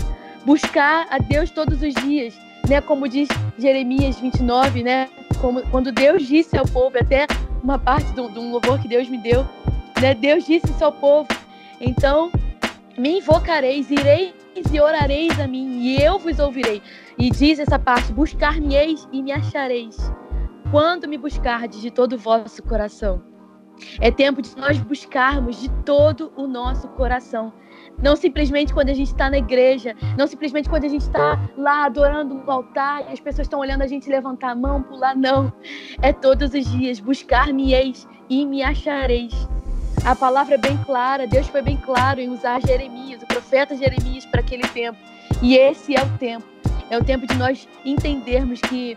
[0.46, 2.34] Buscar a Deus todos os dias,
[2.68, 2.80] né?
[2.80, 5.08] Como diz Jeremias 29, né?
[5.40, 7.26] Como, quando Deus disse ao povo, até
[7.62, 9.44] uma parte de um louvor que Deus me deu,
[10.00, 10.14] né?
[10.14, 11.26] Deus disse ao povo
[11.80, 12.30] então,
[12.96, 14.34] me invocareis, ireis
[14.72, 16.82] e orareis a mim, e eu vos ouvirei.
[17.16, 19.96] E diz essa parte: buscar-me-eis e me achareis,
[20.70, 23.22] quando me buscardes de todo o vosso coração.
[24.00, 27.52] É tempo de nós buscarmos de todo o nosso coração.
[28.02, 31.84] Não simplesmente quando a gente está na igreja, não simplesmente quando a gente está lá
[31.84, 35.52] adorando no altar e as pessoas estão olhando a gente levantar a mão, pular, não.
[36.02, 39.48] É todos os dias, buscar-me-eis e me achareis
[40.04, 44.24] a palavra é bem clara, Deus foi bem claro em usar Jeremias, o profeta Jeremias,
[44.26, 44.98] para aquele tempo.
[45.42, 46.46] E esse é o tempo.
[46.90, 48.96] É o tempo de nós entendermos que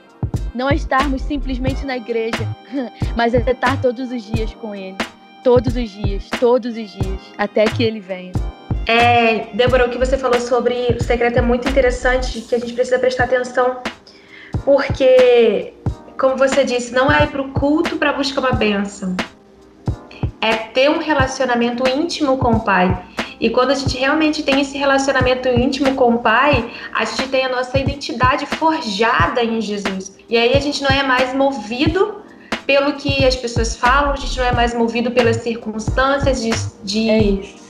[0.53, 2.47] não é estarmos simplesmente na igreja,
[3.15, 4.97] mas é estar todos os dias com Ele.
[5.43, 8.33] Todos os dias, todos os dias, até que Ele venha.
[8.87, 12.73] É, Débora, o que você falou sobre o secreto é muito interessante, que a gente
[12.73, 13.77] precisa prestar atenção,
[14.63, 15.73] porque,
[16.19, 19.15] como você disse, não é ir para o culto para buscar uma bênção,
[20.41, 23.05] é ter um relacionamento íntimo com o Pai.
[23.39, 27.45] E quando a gente realmente tem esse relacionamento íntimo com o Pai, a gente tem
[27.45, 30.17] a nossa identidade forjada em Jesus.
[30.29, 32.21] E aí a gente não é mais movido
[32.65, 36.51] pelo que as pessoas falam, a gente não é mais movido pelas circunstâncias de,
[36.83, 37.61] de, é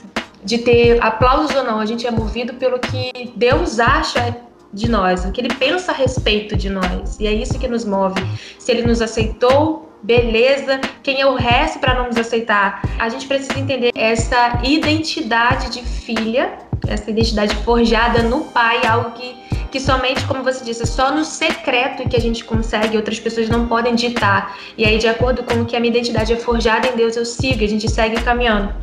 [0.44, 4.36] de ter aplausos ou não, a gente é movido pelo que Deus acha
[4.72, 7.18] de nós, o que Ele pensa a respeito de nós.
[7.20, 8.20] E é isso que nos move.
[8.58, 12.82] Se Ele nos aceitou beleza, quem é o resto para não nos aceitar?
[12.98, 19.34] A gente precisa entender essa identidade de filha, essa identidade forjada no pai, algo que,
[19.70, 23.48] que somente, como você disse, é só no secreto que a gente consegue, outras pessoas
[23.48, 24.56] não podem ditar.
[24.76, 27.24] E aí, de acordo com o que a minha identidade é forjada em Deus, eu
[27.24, 28.74] sigo, a gente segue caminhando.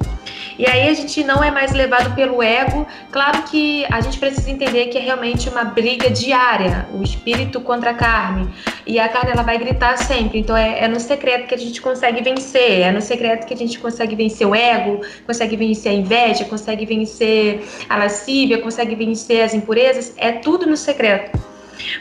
[0.58, 2.86] E aí a gente não é mais levado pelo ego.
[3.12, 7.92] Claro que a gente precisa entender que é realmente uma briga diária, o espírito contra
[7.92, 8.50] a carne.
[8.86, 10.40] E a carne ela vai gritar sempre.
[10.40, 12.82] Então é, é no secreto que a gente consegue vencer.
[12.82, 16.86] É no secreto que a gente consegue vencer o ego, consegue vencer a inveja, consegue
[16.86, 20.14] vencer a lascívia, consegue vencer as impurezas.
[20.18, 21.40] É tudo no secreto.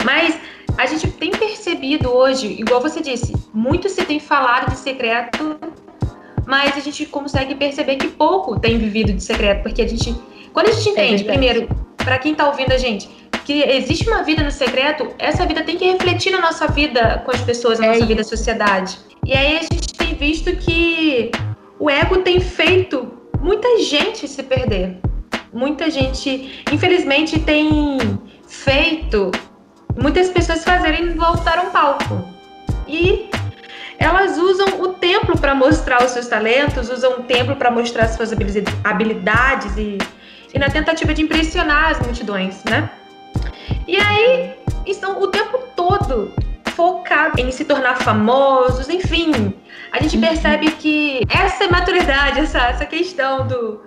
[0.03, 0.37] Mas
[0.77, 5.59] a gente tem percebido hoje, igual você disse, muito se tem falado de secreto
[6.49, 10.15] mas a gente consegue perceber que pouco tem vivido de secreto, porque a gente,
[10.51, 13.07] quando a gente é entende, é primeiro, para quem está ouvindo a gente,
[13.45, 17.29] que existe uma vida no secreto, essa vida tem que refletir na nossa vida com
[17.29, 18.07] as pessoas, na é nossa isso.
[18.07, 18.97] vida sociedade.
[19.23, 21.29] E aí a gente tem visto que
[21.79, 24.97] o ego tem feito muita gente se perder.
[25.53, 27.99] Muita gente, infelizmente, tem
[28.47, 29.29] feito
[29.95, 32.27] muitas pessoas fazerem voltar um palco.
[32.87, 33.28] E
[33.99, 38.11] elas usam o templo para mostrar os seus talentos, usam o templo para mostrar as
[38.11, 38.31] suas
[38.83, 39.97] habilidades e,
[40.53, 42.89] e na tentativa de impressionar as multidões, né?
[43.85, 46.31] E aí estão o tempo todo
[46.69, 49.53] focados em se tornar famosos, enfim.
[49.91, 50.21] A gente uhum.
[50.21, 53.81] percebe que essa maturidade, essa, essa questão do,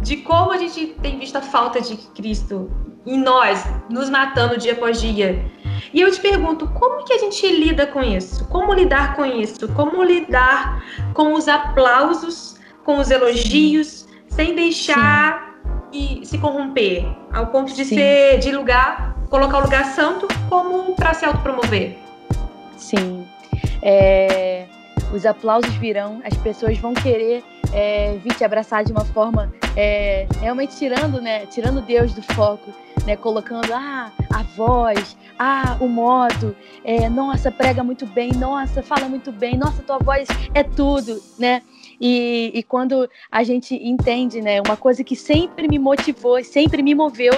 [0.00, 2.68] de como a gente tem visto a falta de Cristo
[3.06, 5.44] em nós, nos matando dia após dia.
[5.92, 8.46] E eu te pergunto, como que a gente lida com isso?
[8.46, 9.68] Como lidar com isso?
[9.68, 15.52] Como lidar com os aplausos, com os elogios, sem deixar
[15.92, 17.96] e se corromper, ao ponto de Sim.
[17.96, 21.96] ser de lugar, colocar o lugar santo como para se autopromover?
[22.76, 23.26] Sim.
[23.82, 24.66] É,
[25.12, 30.26] os aplausos virão, as pessoas vão querer é, vir te abraçar de uma forma é,
[30.40, 32.72] realmente tirando, né, tirando Deus do foco,
[33.06, 39.08] né, colocando ah, a voz, ah, o modo, é, nossa, prega muito bem, nossa, fala
[39.08, 41.62] muito bem, nossa, tua voz é tudo, né?
[42.00, 46.94] E, e quando a gente entende, né, uma coisa que sempre me motivou, sempre me
[46.94, 47.32] moveu,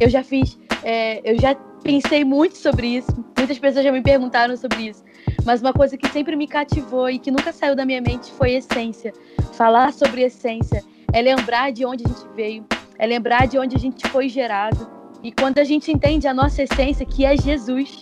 [0.00, 4.56] eu já fiz, é, eu já pensei muito sobre isso, muitas pessoas já me perguntaram
[4.56, 5.04] sobre isso,
[5.44, 8.52] mas uma coisa que sempre me cativou e que nunca saiu da minha mente foi
[8.52, 9.12] essência.
[9.52, 12.66] Falar sobre essência é lembrar de onde a gente veio,
[12.98, 14.97] é lembrar de onde a gente foi gerado.
[15.22, 18.00] E quando a gente entende a nossa essência, que é Jesus,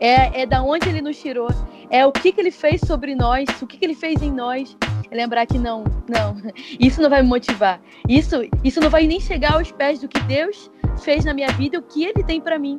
[0.00, 1.48] é, é da onde ele nos tirou,
[1.90, 4.76] é o que, que ele fez sobre nós, o que, que ele fez em nós,
[5.10, 6.36] é lembrar que não, não,
[6.80, 7.80] isso não vai me motivar.
[8.08, 10.70] Isso, isso não vai nem chegar aos pés do que Deus
[11.02, 12.78] fez na minha vida, o que ele tem para mim,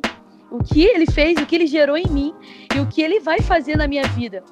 [0.50, 2.34] o que ele fez, o que ele gerou em mim
[2.74, 4.42] e o que ele vai fazer na minha vida.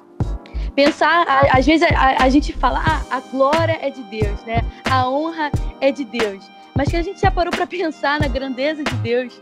[0.75, 4.61] Pensar, às vezes a, a, gente fala, ah, a glória é de Deus, né?
[4.89, 6.43] A honra é de Deus.
[6.75, 9.41] Mas que a gente já parou para pensar na grandeza de Deus.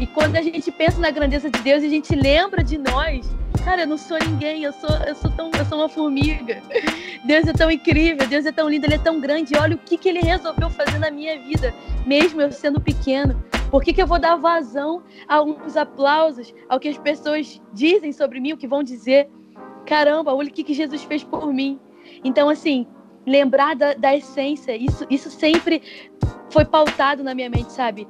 [0.00, 3.30] E quando a gente pensa na grandeza de Deus, a gente lembra de nós.
[3.64, 6.60] Cara, eu não sou ninguém, eu sou, eu sou, tão, eu sou uma formiga.
[7.24, 9.56] Deus é tão incrível, Deus é tão lindo, Ele é tão grande.
[9.56, 11.72] Olha o que, que Ele resolveu fazer na minha vida,
[12.04, 13.40] mesmo eu sendo pequeno.
[13.70, 18.12] Por que, que eu vou dar vazão a uns aplausos, ao que as pessoas dizem
[18.12, 19.28] sobre mim, o que vão dizer?
[19.86, 21.78] Caramba, olha o que, que Jesus fez por mim.
[22.22, 22.86] Então, assim,
[23.26, 25.82] lembrar da, da essência, isso, isso sempre
[26.54, 28.06] foi pautado na minha mente, sabe?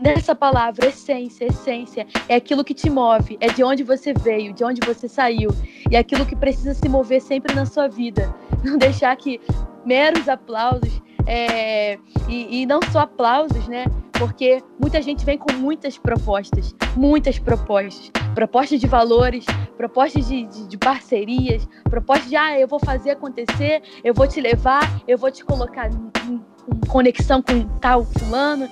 [0.00, 4.62] Nessa palavra, essência, essência, é aquilo que te move, é de onde você veio, de
[4.62, 5.50] onde você saiu,
[5.90, 8.32] e é aquilo que precisa se mover sempre na sua vida.
[8.62, 9.40] Não deixar que
[9.84, 11.98] meros aplausos, é,
[12.28, 13.84] e, e não só aplausos, né?
[14.12, 19.44] Porque muita gente vem com muitas propostas, muitas propostas, propostas de valores,
[19.76, 24.40] propostas de, de, de, parcerias, propostas de ah, eu vou fazer acontecer, eu vou te
[24.40, 26.40] levar, eu vou te colocar em, em,
[26.88, 28.68] conexão com tal fulano.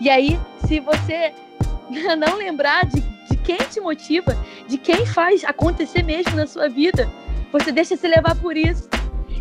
[0.00, 1.32] E aí, se você
[2.18, 4.36] não lembrar de, de quem te motiva,
[4.68, 7.08] de quem faz acontecer mesmo na sua vida,
[7.52, 8.88] você deixa se levar por isso.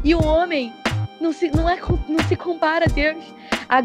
[0.04, 0.74] E o homem
[1.20, 3.24] não se, não é, não se compara a Deus.
[3.68, 3.80] A,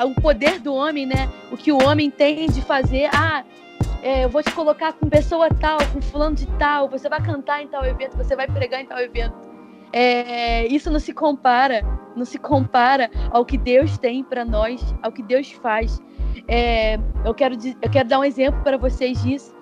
[0.00, 1.28] a, o poder do homem, né?
[1.52, 3.08] O que o homem tem de fazer.
[3.12, 3.44] Ah,
[4.02, 7.62] é, eu vou te colocar com pessoa tal, com fulano de tal, você vai cantar
[7.62, 9.34] em tal evento, você vai pregar em tal evento.
[9.92, 11.82] É, isso não se compara,
[12.16, 16.00] não se compara ao que Deus tem para nós, ao que Deus faz.
[16.48, 19.54] É, eu, quero, eu quero dar um exemplo para vocês disso.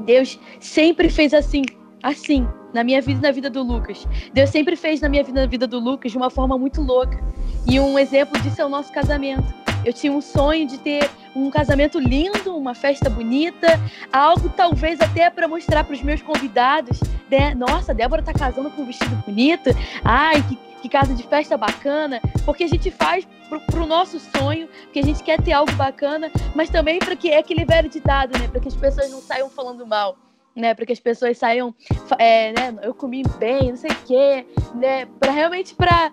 [0.00, 1.62] Deus sempre fez assim,
[2.02, 2.46] assim,
[2.78, 4.06] na minha vida e na vida do Lucas.
[4.32, 6.80] Deus sempre fez na minha vida e na vida do Lucas de uma forma muito
[6.80, 7.20] louca.
[7.68, 9.52] E um exemplo disso é o nosso casamento.
[9.84, 13.66] Eu tinha um sonho de ter um casamento lindo, uma festa bonita,
[14.12, 17.52] algo talvez até para mostrar para os meus convidados, né?
[17.54, 19.70] Nossa, Débora tá casando com um vestido bonito.
[20.04, 24.68] Ai, que, que casa de festa bacana, porque a gente faz pro, pro nosso sonho,
[24.84, 28.38] porque a gente quer ter algo bacana, mas também para que é aquele velho ditado,
[28.38, 28.46] né?
[28.46, 30.16] Para que as pessoas não saiam falando mal.
[30.58, 31.72] Né, para que as pessoas saiam,
[32.18, 34.44] é, né, eu comi bem, não sei o quê,
[34.74, 36.10] né, para realmente para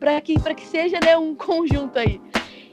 [0.00, 2.20] para que para que seja né, um conjunto aí.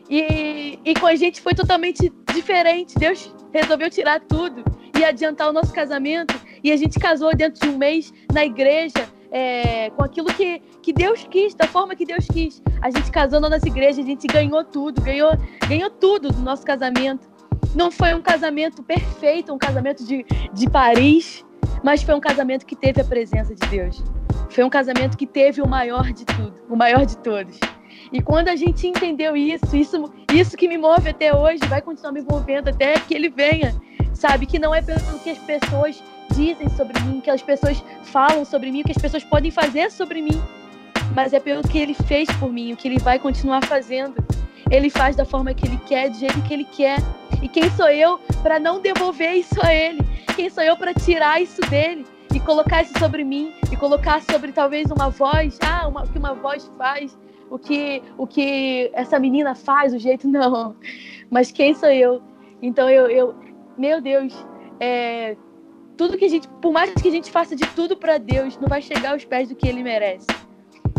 [0.09, 2.97] E, e com a gente foi totalmente diferente.
[2.97, 4.63] Deus resolveu tirar tudo
[4.97, 6.33] e adiantar o nosso casamento.
[6.63, 10.93] E a gente casou dentro de um mês na igreja, é, com aquilo que, que
[10.93, 12.61] Deus quis, da forma que Deus quis.
[12.81, 15.31] A gente casou na nossa igreja, a gente ganhou tudo, ganhou,
[15.67, 17.29] ganhou tudo do nosso casamento.
[17.75, 21.45] Não foi um casamento perfeito, um casamento de, de Paris,
[21.83, 24.03] mas foi um casamento que teve a presença de Deus.
[24.49, 27.59] Foi um casamento que teve o maior de tudo, o maior de todos.
[28.11, 32.11] E quando a gente entendeu isso, isso, isso que me move até hoje, vai continuar
[32.13, 33.75] me movendo até que ele venha,
[34.13, 34.45] sabe?
[34.45, 36.01] Que não é pelo que as pessoas
[36.33, 40.21] dizem sobre mim, que as pessoas falam sobre mim, que as pessoas podem fazer sobre
[40.21, 40.41] mim,
[41.13, 44.15] mas é pelo que ele fez por mim, o que ele vai continuar fazendo.
[44.69, 46.97] Ele faz da forma que ele quer, do jeito que ele quer.
[47.41, 49.99] E quem sou eu para não devolver isso a ele?
[50.35, 52.05] Quem sou eu para tirar isso dele?
[52.37, 56.19] e colocar isso sobre mim e colocar sobre talvez uma voz, ah, uma, o que
[56.19, 57.17] uma voz faz,
[57.49, 60.75] o que o que essa menina faz, o jeito não.
[61.31, 62.21] Mas quem sou eu?
[62.61, 63.35] Então eu, eu
[63.77, 64.33] meu Deus,
[64.79, 65.35] é,
[65.95, 68.67] tudo que a gente, por mais que a gente faça de tudo para Deus, não
[68.67, 70.27] vai chegar aos pés do que Ele merece.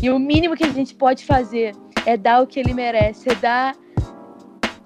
[0.02, 1.74] E o mínimo que a gente pode fazer
[2.06, 3.76] é dar o que Ele merece, é dar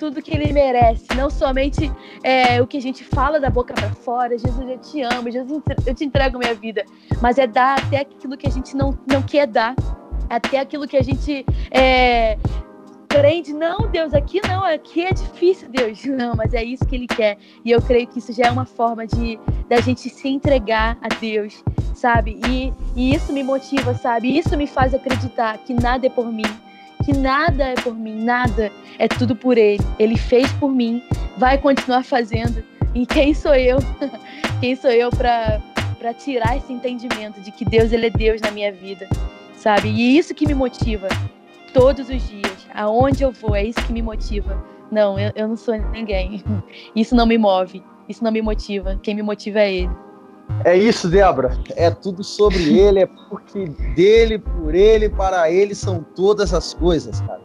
[0.03, 1.89] tudo que ele merece, não somente
[2.25, 5.63] é, o que a gente fala da boca para fora, Jesus eu te amo, Jesus
[5.87, 6.85] eu te entrego minha vida,
[7.21, 9.77] mas é dar até aquilo que a gente não, não quer dar,
[10.29, 12.37] até aquilo que a gente é,
[13.07, 17.07] prende, não, Deus, aqui não, aqui é difícil, Deus, não, mas é isso que Ele
[17.07, 19.39] quer, e eu creio que isso já é uma forma de
[19.69, 21.63] da gente se entregar a Deus,
[21.95, 26.27] sabe, e, e isso me motiva, sabe, isso me faz acreditar que nada é por
[26.27, 26.43] mim,
[27.05, 29.83] que nada é por mim, nada é tudo por Ele.
[29.99, 31.03] Ele fez por mim,
[31.37, 32.63] vai continuar fazendo.
[32.95, 33.79] E quem sou eu?
[34.61, 35.61] quem sou eu para
[35.99, 39.09] para tirar esse entendimento de que Deus ele é Deus na minha vida,
[39.55, 39.89] sabe?
[39.89, 41.07] E isso que me motiva
[41.73, 42.67] todos os dias.
[42.75, 44.65] Aonde eu vou, é isso que me motiva.
[44.91, 46.43] Não, eu, eu não sou ninguém.
[46.95, 47.83] Isso não me move.
[48.07, 49.01] Isso não me motiva.
[49.03, 49.91] Quem me motiva é Ele.
[50.64, 51.59] É isso, Débora.
[51.76, 57.20] É tudo sobre ele, é porque dele, por ele, para ele são todas as coisas,
[57.20, 57.40] cara.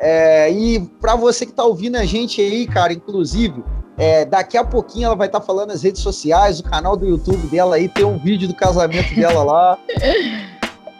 [0.00, 3.64] É, e para você que está ouvindo a gente aí, cara, inclusive,
[3.96, 7.06] é, daqui a pouquinho ela vai estar tá falando nas redes sociais, o canal do
[7.06, 9.78] YouTube dela aí, tem um vídeo do casamento dela lá.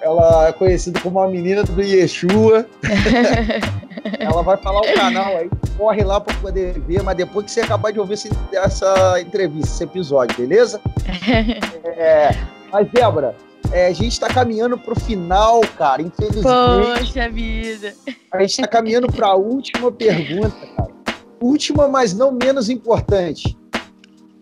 [0.01, 2.66] Ela é conhecida como a menina do Yeshua.
[4.18, 7.61] ela vai falar o canal aí, corre lá para poder ver, mas depois que você
[7.61, 8.18] acabar de ouvir
[8.53, 10.81] essa entrevista, esse episódio, beleza?
[11.85, 12.31] é,
[12.72, 13.37] mas, Débora,
[13.72, 16.03] É, a gente está caminhando para o final, cara.
[16.03, 16.45] Infelizmente.
[16.45, 17.95] Poxa vida.
[18.31, 20.93] A gente está caminhando para a última pergunta, cara.
[21.41, 23.57] Última, mas não menos importante.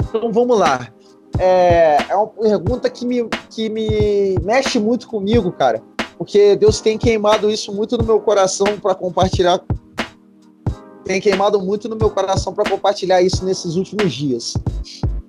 [0.01, 0.89] Então vamos lá.
[1.39, 5.83] É, é uma pergunta que me, que me mexe muito comigo, cara.
[6.19, 9.61] Porque Deus tem queimado isso muito no meu coração para compartilhar.
[11.05, 14.55] Tem queimado muito no meu coração para compartilhar isso nesses últimos dias.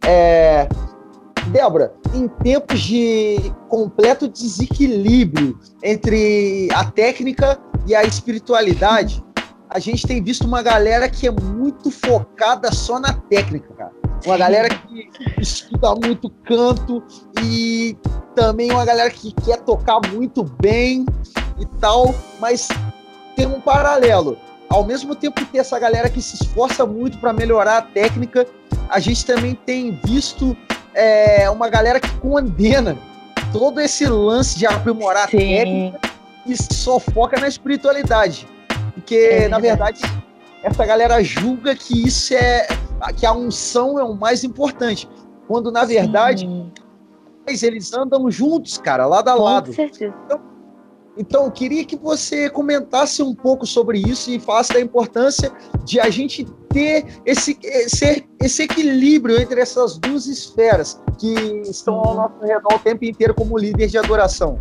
[0.06, 0.68] É,
[1.48, 9.24] Débora, em tempos de completo desequilíbrio entre a técnica e a espiritualidade,
[9.70, 13.92] a gente tem visto uma galera que é muito focada só na técnica, cara.
[14.26, 15.10] Uma galera que
[15.42, 17.04] estuda muito canto
[17.44, 17.98] e
[18.36, 21.06] também uma galera que quer tocar muito bem
[21.60, 22.70] e tal, mas
[23.36, 24.38] tem um paralelo.
[24.70, 28.48] Ao mesmo tempo que essa galera que se esforça muito para melhorar a técnica,
[28.90, 30.58] a gente também tem visto
[30.94, 32.98] é, uma galera que condena
[33.52, 35.38] todo esse lance de aprimorar Sim.
[35.38, 36.00] a técnica
[36.46, 38.48] e só foca na espiritualidade.
[38.94, 40.02] Porque, é na verdade,
[40.64, 42.68] essa galera julga que isso é.
[43.16, 45.10] que a unção é o mais importante.
[45.48, 47.66] Quando, na verdade, Sim.
[47.66, 49.68] eles andam juntos, cara, lado a lado.
[49.68, 50.14] Com certeza.
[50.26, 50.53] Então,
[51.16, 55.52] então, eu queria que você comentasse um pouco sobre isso e falasse da importância
[55.86, 61.34] de a gente ter esse, esse, esse equilíbrio entre essas duas esferas que
[61.70, 64.60] estão ao nosso redor o tempo inteiro como líder de adoração.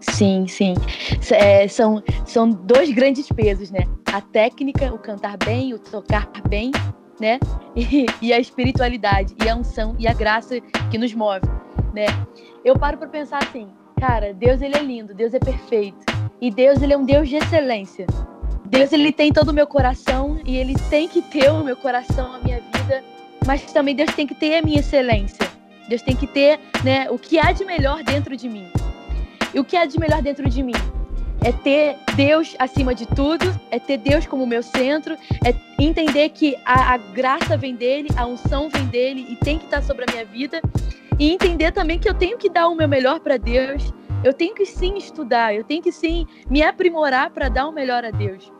[0.00, 0.74] Sim, sim.
[1.30, 3.80] É, são, são dois grandes pesos, né?
[4.10, 6.70] A técnica, o cantar bem, o tocar bem,
[7.20, 7.38] né?
[7.76, 10.60] E, e a espiritualidade, e a unção, e a graça
[10.92, 11.44] que nos move,
[11.92, 12.06] né?
[12.64, 13.68] Eu paro para pensar assim,
[14.06, 15.96] Cara, Deus ele é lindo, Deus é perfeito.
[16.38, 18.06] E Deus ele é um Deus de excelência.
[18.66, 22.34] Deus ele tem todo o meu coração e ele tem que ter o meu coração,
[22.34, 23.02] a minha vida,
[23.46, 25.48] mas também Deus tem que ter a minha excelência.
[25.88, 28.68] Deus tem que ter, né, o que há de melhor dentro de mim.
[29.54, 30.74] E o que há de melhor dentro de mim?
[31.42, 36.54] É ter Deus acima de tudo, é ter Deus como meu centro, é entender que
[36.62, 40.12] a, a graça vem dele, a unção vem dele e tem que estar sobre a
[40.12, 40.60] minha vida
[41.18, 43.92] e entender também que eu tenho que dar o meu melhor para Deus.
[44.22, 48.04] Eu tenho que sim estudar, eu tenho que sim me aprimorar para dar o melhor
[48.04, 48.50] a Deus.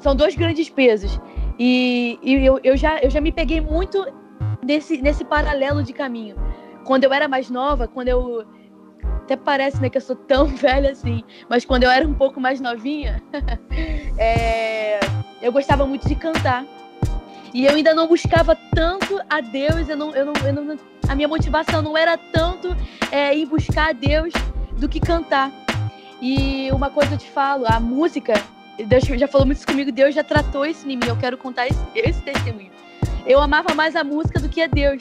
[0.00, 1.20] São dois grandes pesos.
[1.58, 4.06] E, e eu, eu, já, eu já me peguei muito
[4.64, 6.36] nesse, nesse paralelo de caminho.
[6.84, 8.46] Quando eu era mais nova, quando eu.
[9.22, 12.40] Até parece né, que eu sou tão velha assim, mas quando eu era um pouco
[12.40, 13.22] mais novinha,
[14.16, 14.98] é,
[15.42, 16.64] eu gostava muito de cantar.
[17.52, 20.76] E eu ainda não buscava tanto a Deus, eu não, eu não, eu não,
[21.08, 22.76] a minha motivação não era tanto
[23.10, 24.32] é, ir buscar a Deus
[24.76, 25.50] do que cantar.
[26.20, 28.34] E uma coisa eu te falo, a música,
[28.86, 31.66] Deus já falou muito isso comigo, Deus já tratou isso em mim, eu quero contar
[31.66, 32.70] esse, esse testemunho.
[33.26, 34.98] Eu amava mais a música do que a Deus.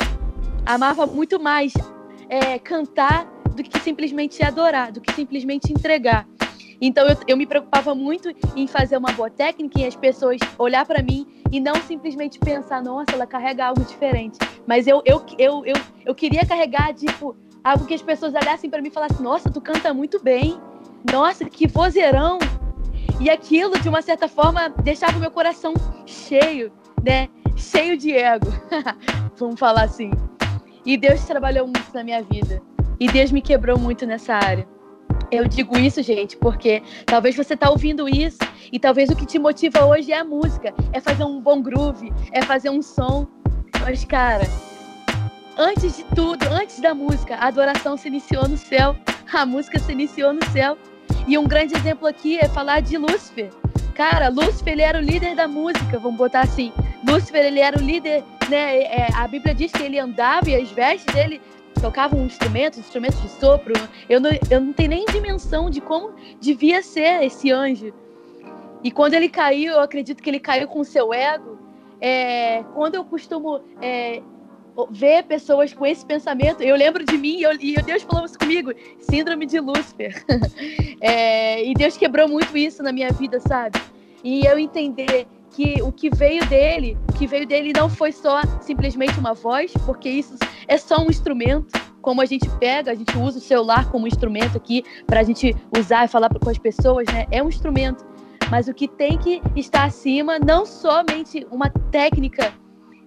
[0.66, 1.74] Amava muito mais
[2.30, 6.28] é, cantar do que simplesmente adorar, do que simplesmente entregar.
[6.80, 10.86] Então eu, eu me preocupava muito em fazer uma boa técnica e as pessoas olhar
[10.86, 14.38] para mim e não simplesmente pensar, nossa, ela carrega algo diferente.
[14.66, 15.76] Mas eu, eu, eu, eu,
[16.06, 19.62] eu queria carregar, tipo, algo que as pessoas olhassem para mim e falassem, nossa, tu
[19.62, 20.60] canta muito bem.
[21.12, 22.38] Nossa, que vozeirão.
[23.20, 25.74] E aquilo, de uma certa forma, deixava o meu coração
[26.06, 26.72] cheio,
[27.04, 27.30] né?
[27.56, 28.48] Cheio de ego.
[29.38, 30.12] Vamos falar assim.
[30.86, 32.62] E Deus trabalhou muito na minha vida.
[33.00, 34.68] E Deus me quebrou muito nessa área.
[35.30, 38.38] Eu digo isso, gente, porque talvez você está ouvindo isso
[38.72, 42.14] e talvez o que te motiva hoje é a música, é fazer um bom groove,
[42.32, 43.28] é fazer um som.
[43.82, 44.48] Mas, cara,
[45.58, 48.96] antes de tudo, antes da música, a adoração se iniciou no céu,
[49.34, 50.78] a música se iniciou no céu.
[51.28, 53.50] E um grande exemplo aqui é falar de Lúcifer.
[53.96, 56.72] Cara, Lúcifer ele era o líder da música, vamos botar assim.
[57.06, 58.80] Lúcifer ele era o líder, né?
[58.84, 61.42] É, a Bíblia diz que ele andava e as vestes dele
[61.82, 63.74] tocavam instrumentos, instrumentos de sopro.
[64.10, 67.94] Eu não, eu não tenho nem dimensão de como devia ser esse anjo.
[68.84, 71.58] E quando ele caiu, eu acredito que ele caiu com o seu ego.
[72.00, 74.22] É, quando eu costumo é,
[74.92, 78.72] ver pessoas com esse pensamento, eu lembro de mim eu, e Deus falou isso comigo,
[79.00, 80.24] síndrome de Lúcifer.
[81.02, 83.80] é, e Deus quebrou muito isso na minha vida, sabe?
[84.24, 85.28] E eu entender
[85.58, 89.74] que o que veio dele, o que veio dele não foi só simplesmente uma voz,
[89.88, 90.38] porque isso
[90.68, 91.76] é só um instrumento.
[92.00, 95.56] Como a gente pega, a gente usa o celular como instrumento aqui para a gente
[95.76, 97.26] usar e falar com as pessoas, né?
[97.32, 98.06] É um instrumento.
[98.52, 102.54] Mas o que tem que estar acima, não somente uma técnica,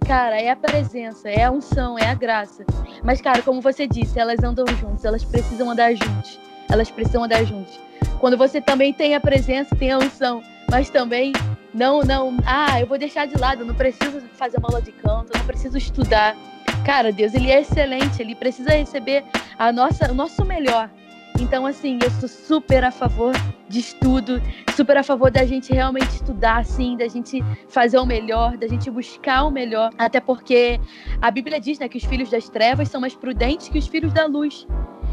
[0.04, 2.64] cara, é a presença, é a unção, é a graça.
[3.04, 6.36] Mas, cara, como você disse, elas andam juntas, elas precisam andar juntas.
[6.68, 7.78] Elas precisam andar juntas.
[8.18, 11.32] Quando você também tem a presença, tem a unção, mas também
[11.72, 15.32] não, não, ah, eu vou deixar de lado, não preciso fazer uma aula de canto,
[15.36, 16.36] não preciso estudar.
[16.84, 19.24] Cara, Deus, ele é excelente, ele precisa receber
[19.58, 20.90] a nossa, o nosso melhor.
[21.38, 23.34] Então, assim, eu sou super a favor
[23.68, 24.42] de estudo,
[24.76, 28.90] super a favor da gente realmente estudar, assim, da gente fazer o melhor, da gente
[28.90, 29.90] buscar o melhor.
[29.96, 30.80] Até porque
[31.20, 34.12] a Bíblia diz, né, que os filhos das trevas são mais prudentes que os filhos
[34.12, 34.66] da luz.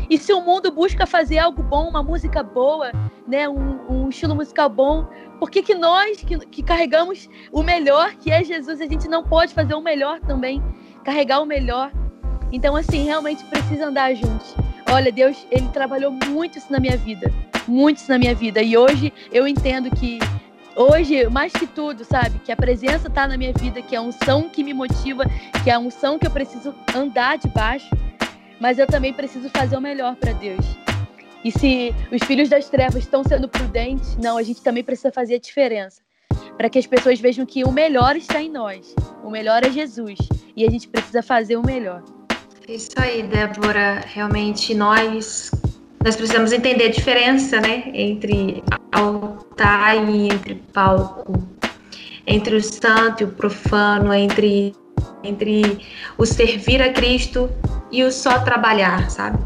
[0.10, 2.92] E se o mundo busca fazer algo bom, uma música boa,
[3.28, 5.06] né, um, um estilo musical bom,
[5.40, 9.24] por que, que nós, que, que carregamos o melhor, que é Jesus, a gente não
[9.24, 10.64] pode fazer o melhor também?
[11.04, 11.92] Carregar o melhor.
[12.52, 14.56] Então, assim, realmente precisa andar juntos.
[14.90, 17.32] Olha, Deus, ele trabalhou muito isso na minha vida.
[17.68, 18.62] Muito isso na minha vida.
[18.62, 20.20] E hoje eu entendo que
[20.76, 22.40] hoje, mais que tudo, sabe?
[22.40, 25.26] Que a presença está na minha vida, que é a unção que me motiva,
[25.64, 27.90] que é a unção que eu preciso andar debaixo
[28.60, 30.66] mas eu também preciso fazer o melhor para Deus.
[31.44, 35.36] E se os filhos das trevas estão sendo prudentes, não, a gente também precisa fazer
[35.36, 36.02] a diferença.
[36.58, 38.94] Para que as pessoas vejam que o melhor está em nós.
[39.24, 40.18] O melhor é Jesus.
[40.56, 42.04] E a gente precisa fazer o melhor.
[42.68, 44.02] Isso aí, Débora.
[44.06, 45.52] Realmente nós
[46.04, 51.34] nós precisamos entender a diferença, né, entre altar e entre palco,
[52.26, 54.74] entre o santo e o profano, entre
[55.24, 55.80] entre
[56.18, 57.50] o servir a Cristo
[57.92, 59.38] e o só trabalhar, sabe?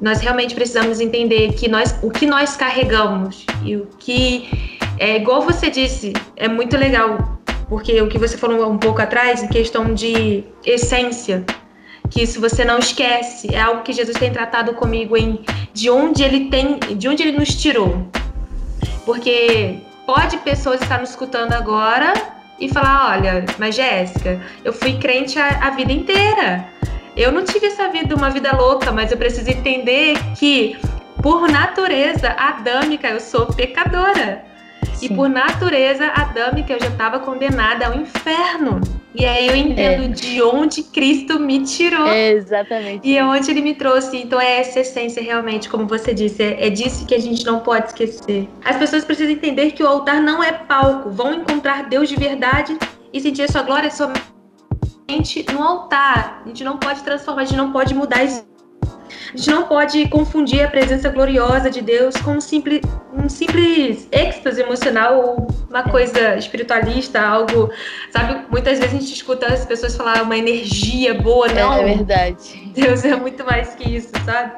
[0.00, 5.42] Nós realmente precisamos entender que nós, o que nós carregamos e o que é igual
[5.42, 9.94] você disse, é muito legal, porque o que você falou um pouco atrás, em questão
[9.94, 11.44] de essência,
[12.10, 15.40] que isso você não esquece, é algo que Jesus tem tratado comigo em
[15.72, 18.06] de onde ele tem, de onde ele nos tirou.
[19.06, 22.12] Porque pode pessoas estar nos escutando agora
[22.60, 26.68] e falar: olha, mas Jéssica, eu fui crente a, a vida inteira.
[27.16, 30.76] Eu não tive essa vida, uma vida louca, mas eu preciso entender que,
[31.22, 34.44] por natureza adâmica, eu sou pecadora.
[34.94, 35.06] Sim.
[35.06, 38.80] E por natureza adâmica, eu já estava condenada ao inferno.
[39.14, 40.08] E aí eu entendo é.
[40.08, 42.06] de onde Cristo me tirou.
[42.06, 43.06] É exatamente.
[43.06, 44.16] E onde ele me trouxe.
[44.16, 47.60] Então é essa essência realmente, como você disse, é, é disso que a gente não
[47.60, 48.48] pode esquecer.
[48.64, 51.10] As pessoas precisam entender que o altar não é palco.
[51.10, 52.78] Vão encontrar Deus de verdade
[53.12, 54.31] e sentir a sua glória somente
[55.52, 56.42] no altar.
[56.44, 58.52] A gente não pode transformar, a gente não pode mudar isso
[59.32, 62.82] a gente não pode confundir a presença gloriosa de Deus com um simples,
[63.12, 67.70] um simples êxtase emocional ou uma coisa espiritualista, algo,
[68.10, 68.46] sabe?
[68.50, 71.72] Muitas vezes a gente escuta as pessoas falar uma energia boa, é não.
[71.74, 72.72] É verdade.
[72.74, 74.52] Deus é muito mais que isso, sabe?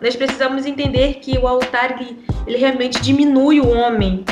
[0.00, 4.24] Nós precisamos entender que o altar ele, ele realmente diminui o homem,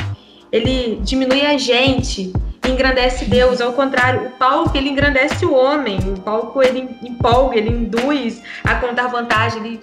[0.51, 2.33] ele diminui a gente
[2.67, 7.69] engrandece Deus, ao contrário, o palco ele engrandece o homem, o palco ele empolga, ele
[7.69, 9.81] induz a contar vantagem, ele,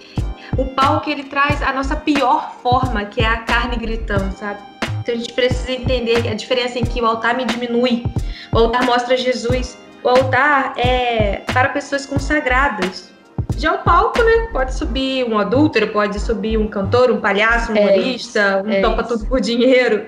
[0.57, 4.59] o palco ele traz a nossa pior forma, que é a carne gritando, sabe?
[5.01, 8.05] Então a gente precisa entender a diferença em que o altar me diminui,
[8.51, 13.09] o altar mostra Jesus, o altar é para pessoas consagradas.
[13.57, 14.47] Já o palco, né?
[14.53, 18.81] Pode subir um adúltero, pode subir um cantor, um palhaço, um é humorista, um é
[18.81, 19.09] topa isso.
[19.09, 20.05] tudo por dinheiro.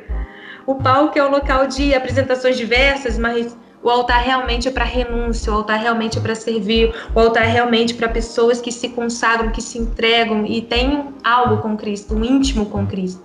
[0.66, 5.52] O palco é um local de apresentações diversas, mas o altar realmente é para renúncia,
[5.52, 9.52] o altar realmente é para servir, o altar é realmente para pessoas que se consagram,
[9.52, 13.22] que se entregam e têm algo com Cristo, um íntimo com Cristo.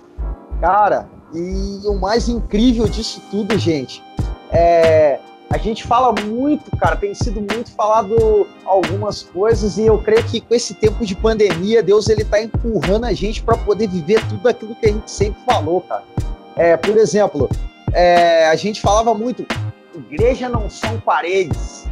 [0.59, 4.03] Cara, e o mais incrível disso tudo, gente,
[4.51, 5.19] é
[5.49, 10.41] a gente fala muito, cara, tem sido muito falado algumas coisas e eu creio que
[10.41, 14.47] com esse tempo de pandemia, Deus ele tá empurrando a gente para poder viver tudo
[14.49, 16.03] aquilo que a gente sempre falou, cara.
[16.57, 17.47] É, por exemplo,
[17.93, 19.45] é, a gente falava muito,
[19.93, 21.85] igreja não são paredes,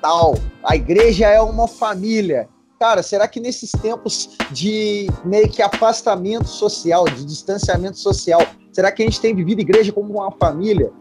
[0.00, 0.36] tal.
[0.62, 2.48] A igreja é uma família.
[2.78, 8.40] Cara, será que nesses tempos de meio que afastamento social, de distanciamento social,
[8.72, 10.92] será que a gente tem vivido igreja como uma família?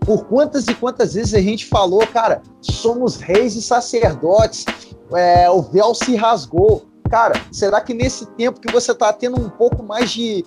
[0.00, 4.64] Por quantas e quantas vezes a gente falou, cara, somos reis e sacerdotes,
[5.12, 6.86] é, o véu se rasgou.
[7.08, 10.44] Cara, será que nesse tempo que você está tendo um pouco mais de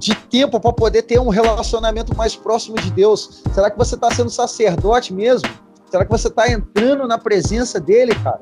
[0.00, 3.42] de tempo para poder ter um relacionamento mais próximo de Deus?
[3.54, 5.48] Será que você está sendo sacerdote mesmo?
[5.90, 8.40] Será que você está entrando na presença dele, cara?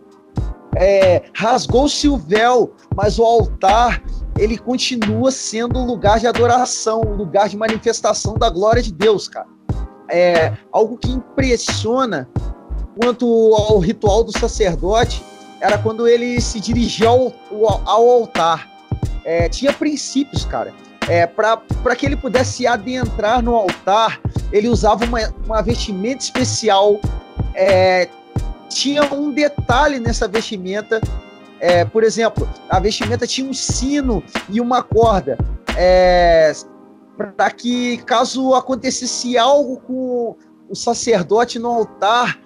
[0.77, 4.03] É, Rasgou-se o véu, mas o altar
[4.39, 9.27] ele continua sendo um lugar de adoração, um lugar de manifestação da glória de Deus,
[9.27, 9.49] cara.
[10.09, 12.29] É algo que impressiona
[13.01, 15.25] quanto ao ritual do sacerdote
[15.61, 17.33] era quando ele se dirigia ao,
[17.85, 18.71] ao altar.
[19.25, 20.73] É, tinha princípios, cara.
[21.09, 24.21] É, para que ele pudesse adentrar no altar,
[24.53, 27.01] ele usava uma, uma vestimenta especial.
[27.55, 28.09] É,
[28.69, 31.01] tinha um detalhe nessa vestimenta.
[31.61, 35.39] É, por exemplo, a vestimenta tinha um sino e uma corda.
[35.77, 36.53] É,
[37.37, 40.37] para que, caso acontecesse algo com
[40.69, 42.39] o sacerdote no altar,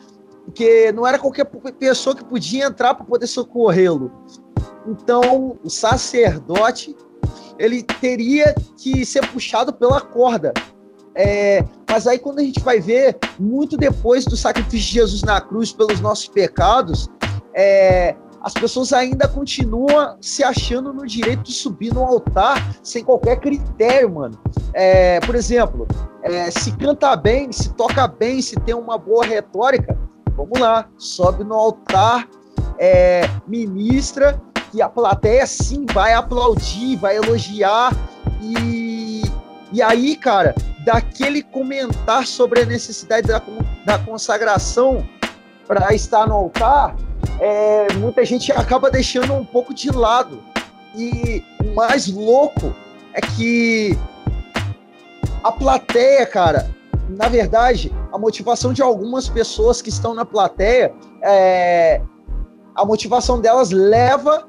[0.44, 1.44] porque não era qualquer
[1.78, 4.10] pessoa que podia entrar para poder socorrê-lo.
[4.86, 6.96] Então, o sacerdote
[7.58, 10.52] ele teria que ser puxado pela corda.
[11.14, 15.40] É, mas aí, quando a gente vai ver, muito depois do sacrifício de Jesus na
[15.40, 17.08] cruz pelos nossos pecados,
[17.54, 23.38] é, as pessoas ainda continuam se achando no direito de subir no altar sem qualquer
[23.38, 24.38] critério, mano.
[24.74, 25.86] É, por exemplo,
[26.22, 29.96] é, se canta bem, se toca bem, se tem uma boa retórica,
[30.34, 32.28] vamos lá, sobe no altar,
[32.78, 34.40] é, ministra,
[34.72, 37.92] que a plateia sim vai aplaudir, vai elogiar
[38.40, 39.22] e,
[39.70, 43.42] e aí, cara, daquele comentar sobre a necessidade da,
[43.84, 45.06] da consagração
[45.68, 46.96] para estar no altar,
[47.38, 50.42] é, muita gente acaba deixando um pouco de lado.
[50.96, 52.74] E o mais louco
[53.12, 53.96] é que
[55.44, 56.70] a plateia, cara,
[57.10, 62.00] na verdade, a motivação de algumas pessoas que estão na plateia, é,
[62.74, 64.48] a motivação delas leva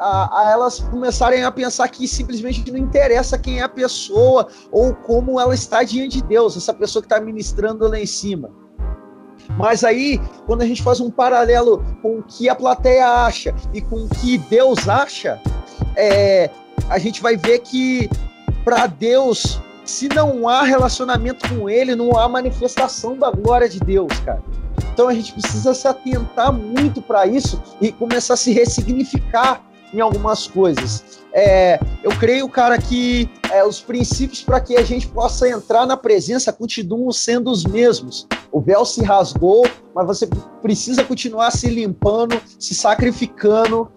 [0.00, 4.94] a, a, elas começarem a pensar que simplesmente não interessa quem é a pessoa ou
[4.94, 8.50] como ela está diante de Deus, essa pessoa que está ministrando lá em cima.
[9.58, 13.80] Mas aí, quando a gente faz um paralelo com o que a plateia acha e
[13.80, 15.40] com o que Deus acha,
[15.96, 16.48] é,
[16.88, 18.08] a gente vai ver que
[18.64, 24.12] para Deus, se não há relacionamento com Ele, não há manifestação da glória de Deus,
[24.20, 24.42] cara.
[24.92, 30.00] Então a gente precisa se atentar muito para isso e começar a se ressignificar em
[30.00, 31.20] algumas coisas.
[31.32, 35.96] É, eu creio, cara, que é, os princípios para que a gente possa entrar na
[35.96, 38.26] presença continuam sendo os mesmos.
[38.50, 39.64] O véu se rasgou,
[39.94, 40.28] mas você
[40.60, 43.88] precisa continuar se limpando, se sacrificando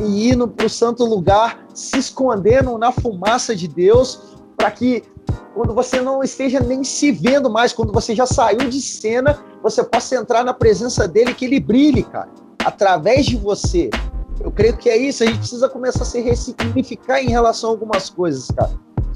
[0.00, 4.20] e indo para o santo lugar, se escondendo na fumaça de Deus,
[4.56, 5.02] para que
[5.54, 9.82] quando você não esteja nem se vendo mais, quando você já saiu de cena, você
[9.82, 12.30] possa entrar na presença dele, que ele brilhe, cara,
[12.64, 13.90] através de você.
[14.42, 17.72] Eu creio que é isso, a gente precisa começar a se ressignificar em relação a
[17.72, 18.72] algumas coisas, cara.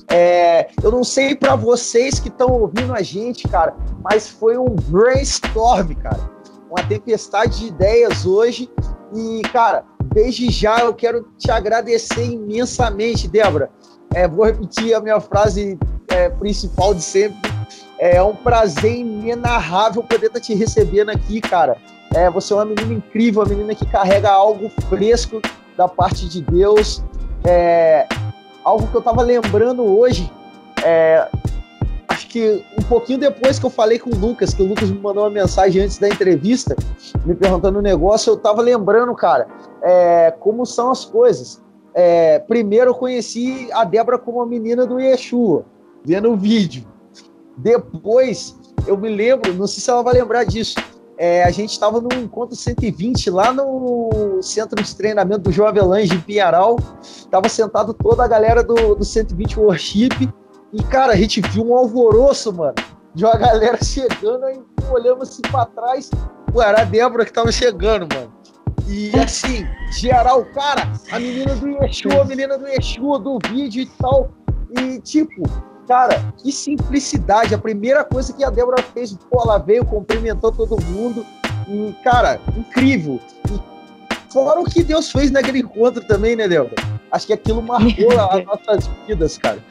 [0.09, 4.69] É, eu não sei para vocês que estão ouvindo a gente, cara, mas foi um
[4.69, 6.31] brainstorm, cara.
[6.71, 8.71] Uma tempestade de ideias hoje.
[9.15, 13.71] E, cara, desde já eu quero te agradecer imensamente, Débora.
[14.15, 17.51] É, vou repetir a minha frase é, principal de sempre.
[17.99, 21.77] É um prazer inenarrável poder estar tá te recebendo aqui, cara.
[22.15, 25.41] É, você é uma menina incrível, uma menina que carrega algo fresco
[25.77, 27.03] da parte de Deus.
[27.45, 28.07] É,
[28.65, 30.31] algo que eu estava lembrando hoje.
[30.85, 31.29] É,
[32.09, 34.99] acho que um pouquinho depois que eu falei com o Lucas, que o Lucas me
[34.99, 36.75] mandou uma mensagem antes da entrevista,
[37.25, 39.47] me perguntando o um negócio, eu estava lembrando, cara,
[39.83, 41.63] é, como são as coisas.
[41.95, 45.65] É, primeiro eu conheci a Débora como a menina do Yeshua,
[46.05, 46.87] vendo o vídeo.
[47.57, 50.75] Depois eu me lembro, não sei se ela vai lembrar disso,
[51.19, 56.15] é, a gente estava no encontro 120 lá no centro de treinamento do João Avelange
[56.15, 56.77] em Pinharal.
[57.31, 60.31] Tava sentado toda a galera do, do 120 Worship.
[60.73, 62.75] E, cara, a gente viu um alvoroço, mano,
[63.15, 64.61] de uma galera chegando, aí
[64.91, 65.43] olhamos assim
[65.75, 66.11] trás.
[66.53, 68.33] Pô, era a Débora que tava chegando, mano.
[68.87, 69.67] E assim,
[69.99, 74.31] geral, cara, a menina do Yeshua, a menina do Yeshua, do vídeo e tal.
[74.79, 75.43] E, tipo,
[75.87, 77.55] Cara, que simplicidade.
[77.55, 81.25] A primeira coisa que a Débora fez, pô, ela veio, cumprimentou todo mundo.
[81.69, 83.21] E, cara, incrível.
[83.51, 86.75] E fora o que Deus fez naquele encontro também, né, Débora?
[87.13, 89.63] Acho que aquilo marcou as nossas vidas, cara.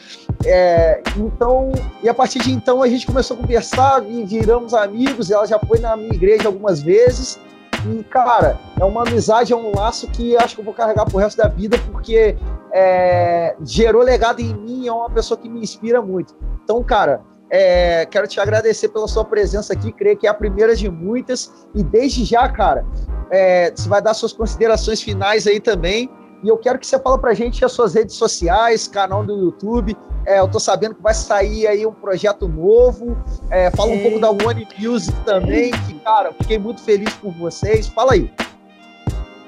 [0.46, 5.30] É, então, e a partir de então a gente começou a conversar e viramos amigos.
[5.30, 7.40] Ela já foi na minha igreja algumas vezes.
[7.86, 11.20] E, cara, é uma amizade, é um laço que acho que eu vou carregar pro
[11.20, 12.36] resto da vida, porque
[12.74, 16.36] é, gerou legado em mim, é uma pessoa que me inspira muito.
[16.64, 20.76] Então, cara, é, quero te agradecer pela sua presença aqui, creio que é a primeira
[20.76, 21.68] de muitas.
[21.76, 22.86] E desde já, cara,
[23.30, 26.10] é, você vai dar suas considerações finais aí também.
[26.46, 29.98] E eu quero que você fale pra gente as suas redes sociais, canal do YouTube,
[30.28, 33.18] é, eu tô sabendo que vai sair aí um projeto novo.
[33.50, 37.88] É, fala um pouco da One Music também, que, cara, fiquei muito feliz por vocês.
[37.88, 38.32] Fala aí.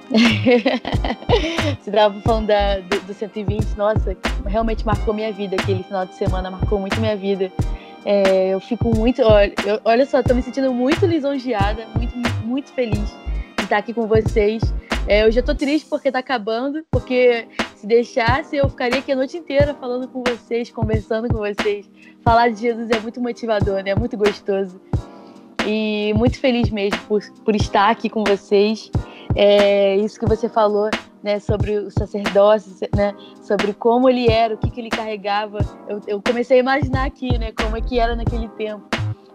[1.80, 4.18] Você estava falando da, do, do 120, nossa,
[4.48, 5.56] realmente marcou minha vida.
[5.56, 7.52] Aquele final de semana marcou muito minha vida.
[8.06, 9.22] É, eu fico muito.
[9.22, 13.16] Olha, eu, olha só, tô me sentindo muito lisonjeada, muito, muito feliz
[13.58, 14.64] de estar aqui com vocês.
[15.08, 17.48] É, eu já tô triste porque tá acabando, porque
[17.78, 21.90] se deixasse eu ficaria aqui a noite inteira falando com vocês, conversando com vocês.
[22.22, 23.92] Falar de Jesus é muito motivador, né?
[23.92, 24.82] É muito gostoso.
[25.66, 28.92] E muito feliz mesmo por, por estar aqui com vocês.
[29.40, 30.90] É, isso que você falou
[31.22, 35.60] né, sobre o sacerdócio, né, sobre como ele era, o que, que ele carregava.
[35.88, 38.84] Eu, eu comecei a imaginar aqui, né, como é que era naquele tempo.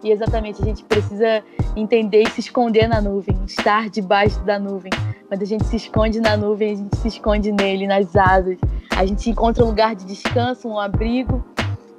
[0.03, 1.41] E exatamente, a gente precisa
[1.77, 4.91] entender e se esconder na nuvem, estar debaixo da nuvem.
[5.29, 8.57] Quando a gente se esconde na nuvem, a gente se esconde nele, nas asas.
[8.97, 11.41] A gente encontra um lugar de descanso, um abrigo,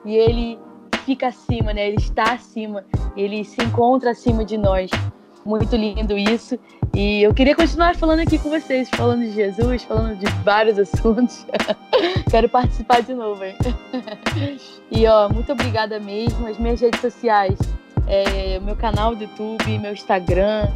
[0.05, 0.59] e ele
[1.07, 1.89] fica acima, né?
[1.89, 2.85] Ele está acima,
[3.17, 4.91] ele se encontra acima de nós.
[5.45, 6.59] Muito lindo isso.
[6.95, 11.47] E eu queria continuar falando aqui com vocês, falando de Jesus, falando de vários assuntos.
[12.31, 13.45] Quero participar de novo.
[13.45, 13.57] Hein?
[14.91, 16.47] e ó, muito obrigada mesmo.
[16.47, 17.59] As minhas redes sociais,
[18.07, 20.69] é, meu canal do YouTube, meu Instagram,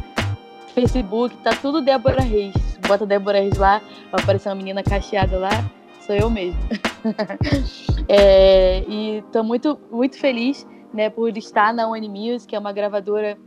[0.75, 2.53] Facebook, tá tudo Débora Reis.
[2.87, 5.49] Bota Débora Reis lá, vai aparecer uma menina cacheada lá,
[6.05, 6.59] sou eu mesmo.
[8.07, 12.71] é, e tô muito, muito feliz né, por estar na One Music, que é uma
[12.71, 13.37] gravadora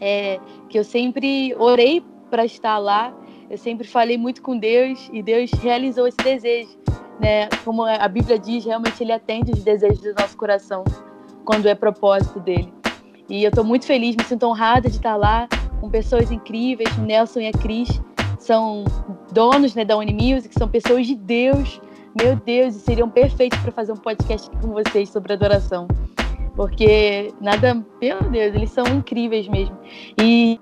[0.00, 3.12] é, que eu sempre orei para estar lá,
[3.50, 6.78] eu sempre falei muito com Deus e Deus realizou esse desejo.
[7.18, 7.48] Né?
[7.64, 10.84] Como a Bíblia diz, realmente Ele atende os desejos do nosso coração
[11.44, 12.72] quando é propósito dele.
[13.28, 15.48] E eu estou muito feliz, me sinto honrada de estar lá
[15.80, 16.96] com pessoas incríveis.
[16.98, 18.00] Nelson e a Cris
[18.38, 18.84] são
[19.32, 21.80] donos né, da Unimusic, são pessoas de Deus.
[22.20, 25.86] Meu Deus, e seriam perfeitos para fazer um podcast com vocês sobre adoração
[26.60, 29.78] porque nada, meu Deus, eles são incríveis mesmo.
[30.20, 30.60] E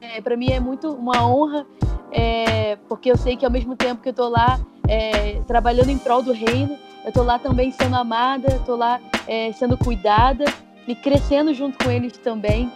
[0.00, 1.66] é, para mim é muito uma honra,
[2.10, 4.58] é, porque eu sei que ao mesmo tempo que eu estou lá
[4.88, 9.52] é, trabalhando em prol do reino, eu estou lá também sendo amada, estou lá é,
[9.52, 10.46] sendo cuidada
[10.86, 12.72] e crescendo junto com eles também.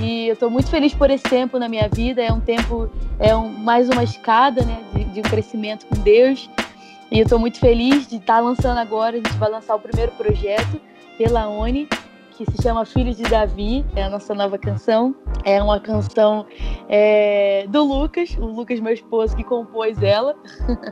[0.00, 2.22] E eu estou muito feliz por esse tempo na minha vida.
[2.22, 2.88] É um tempo,
[3.18, 6.48] é um, mais uma escada né, de, de crescimento com Deus.
[7.10, 9.14] E eu estou muito feliz de estar tá lançando agora.
[9.14, 10.80] A gente vai lançar o primeiro projeto
[11.16, 11.88] pela ONI,
[12.36, 15.14] que se chama Filhos de Davi, é a nossa nova canção.
[15.42, 16.46] É uma canção
[16.88, 20.36] é, do Lucas, o Lucas, meu esposo, que compôs ela.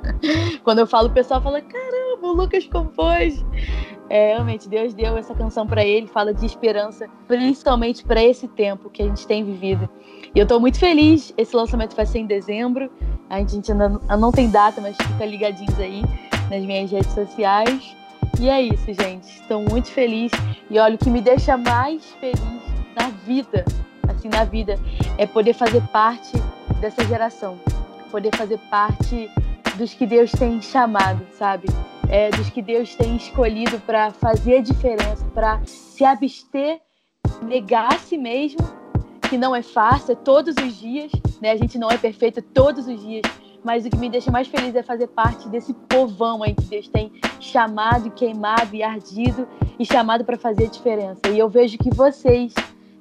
[0.65, 3.45] Quando eu falo, o pessoal fala: caramba, o Lucas compôs.
[4.09, 8.91] É, realmente, Deus deu essa canção para ele, fala de esperança, principalmente para esse tempo
[8.91, 9.89] que a gente tem vivido.
[10.35, 11.33] E eu estou muito feliz.
[11.37, 12.91] Esse lançamento vai ser em dezembro.
[13.29, 16.03] A gente ainda não tem data, mas fica ligadinhos aí
[16.51, 17.97] nas minhas redes sociais.
[18.41, 19.41] E é isso, gente.
[19.41, 20.31] Estou muito feliz.
[20.71, 22.41] E olha, o que me deixa mais feliz
[22.97, 23.65] na vida,
[24.09, 24.79] assim, na vida,
[25.19, 26.33] é poder fazer parte
[26.81, 27.59] dessa geração.
[28.11, 29.31] Poder fazer parte
[29.77, 31.67] dos que Deus tem chamado, sabe?
[32.09, 36.81] É, dos que Deus tem escolhido para fazer a diferença, para se abster,
[37.43, 38.61] negar a si mesmo,
[39.29, 41.11] que não é fácil, é todos os dias,
[41.41, 41.51] né?
[41.51, 43.23] A gente não é perfeito todos os dias,
[43.65, 46.87] mas o que me deixa mais feliz é fazer parte desse povão aí que Deus
[46.89, 47.11] tem
[47.41, 49.49] chamado, queimado e ardido
[49.79, 51.21] e chamado para fazer a diferença.
[51.31, 52.53] E eu vejo que vocês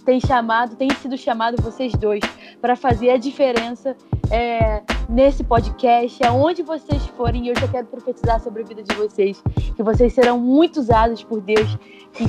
[0.06, 2.22] têm chamado, têm sido chamados, vocês dois,
[2.62, 3.96] para fazer a diferença
[4.32, 7.46] é, nesse podcast, aonde vocês forem.
[7.46, 9.44] E eu já quero profetizar sobre a vida de vocês,
[9.76, 11.78] que vocês serão muito usados por Deus,
[12.14, 12.26] que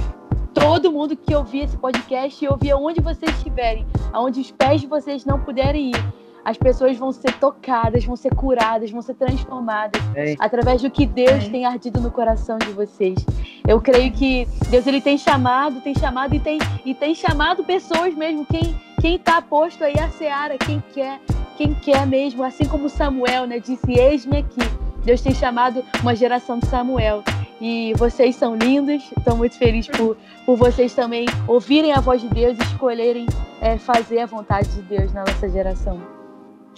[0.53, 4.87] todo mundo que ouvir esse podcast e ouvir aonde vocês estiverem, aonde os pés de
[4.87, 6.15] vocês não puderem ir,
[6.45, 10.35] as pessoas vão ser tocadas, vão ser curadas, vão ser transformadas é.
[10.39, 11.49] através do que Deus é.
[11.49, 13.25] tem ardido no coração de vocês.
[13.67, 18.15] Eu creio que Deus ele tem chamado, tem chamado e tem, e tem chamado pessoas
[18.15, 21.21] mesmo, quem quem está posto aí a seara, quem quer,
[21.59, 24.61] quem quer mesmo, assim como Samuel, né, disse: "Eis-me aqui".
[25.05, 27.23] Deus tem chamado uma geração de Samuel.
[27.61, 32.29] E vocês são lindos, estou muito feliz por, por vocês também ouvirem a voz de
[32.29, 33.27] Deus e escolherem
[33.61, 36.14] é, fazer a vontade de Deus na nossa geração.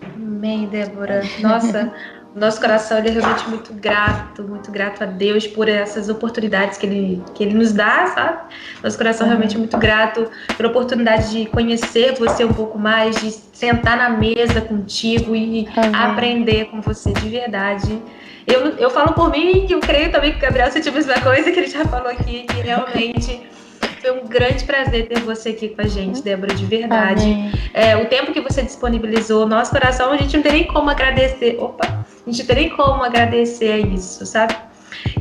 [0.02, 1.22] Amém, Débora.
[1.40, 1.92] Nossa,
[2.36, 6.84] nosso coração ele é realmente muito grato, muito grato a Deus por essas oportunidades que
[6.86, 8.54] Ele, que ele nos dá, sabe?
[8.82, 13.30] Nosso coração realmente é muito grato pela oportunidade de conhecer você um pouco mais, de
[13.30, 15.94] sentar na mesa contigo e Amém.
[15.94, 18.02] aprender com você de verdade.
[18.46, 21.20] Eu, eu falo por mim que eu creio também que o Gabriel sentiu a mesma
[21.20, 23.48] coisa que ele já falou aqui, que realmente
[24.06, 27.24] foi um grande prazer ter você aqui com a gente, Débora, de verdade.
[27.74, 31.56] É, o tempo que você disponibilizou, nosso coração, a gente não tem nem como agradecer.
[31.58, 32.06] Opa!
[32.24, 34.54] A gente não tem nem como agradecer a isso, sabe?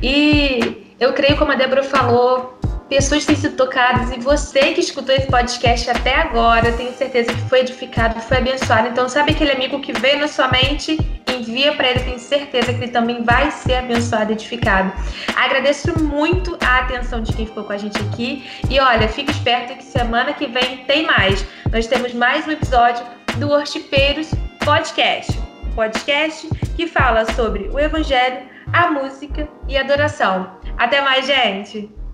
[0.04, 2.60] E eu creio, como a Débora falou,
[2.90, 7.42] pessoas têm sido tocadas e você que escutou esse podcast até agora, tenho certeza que
[7.50, 8.88] foi edificado, foi abençoado.
[8.88, 10.98] Então, sabe aquele amigo que veio na sua mente?
[11.28, 14.94] Envia para ele, tenho certeza que ele também vai ser abençoado edificado.
[15.36, 18.46] Agradeço muito a atenção de quem ficou com a gente aqui.
[18.70, 21.46] E olha, fique esperto que semana que vem tem mais.
[21.72, 23.04] Nós temos mais um episódio
[23.38, 24.32] do Worshipeiros
[24.64, 25.38] Podcast.
[25.76, 30.50] Podcast que fala sobre o Evangelho, a música e a adoração.
[30.78, 32.05] Até mais, gente!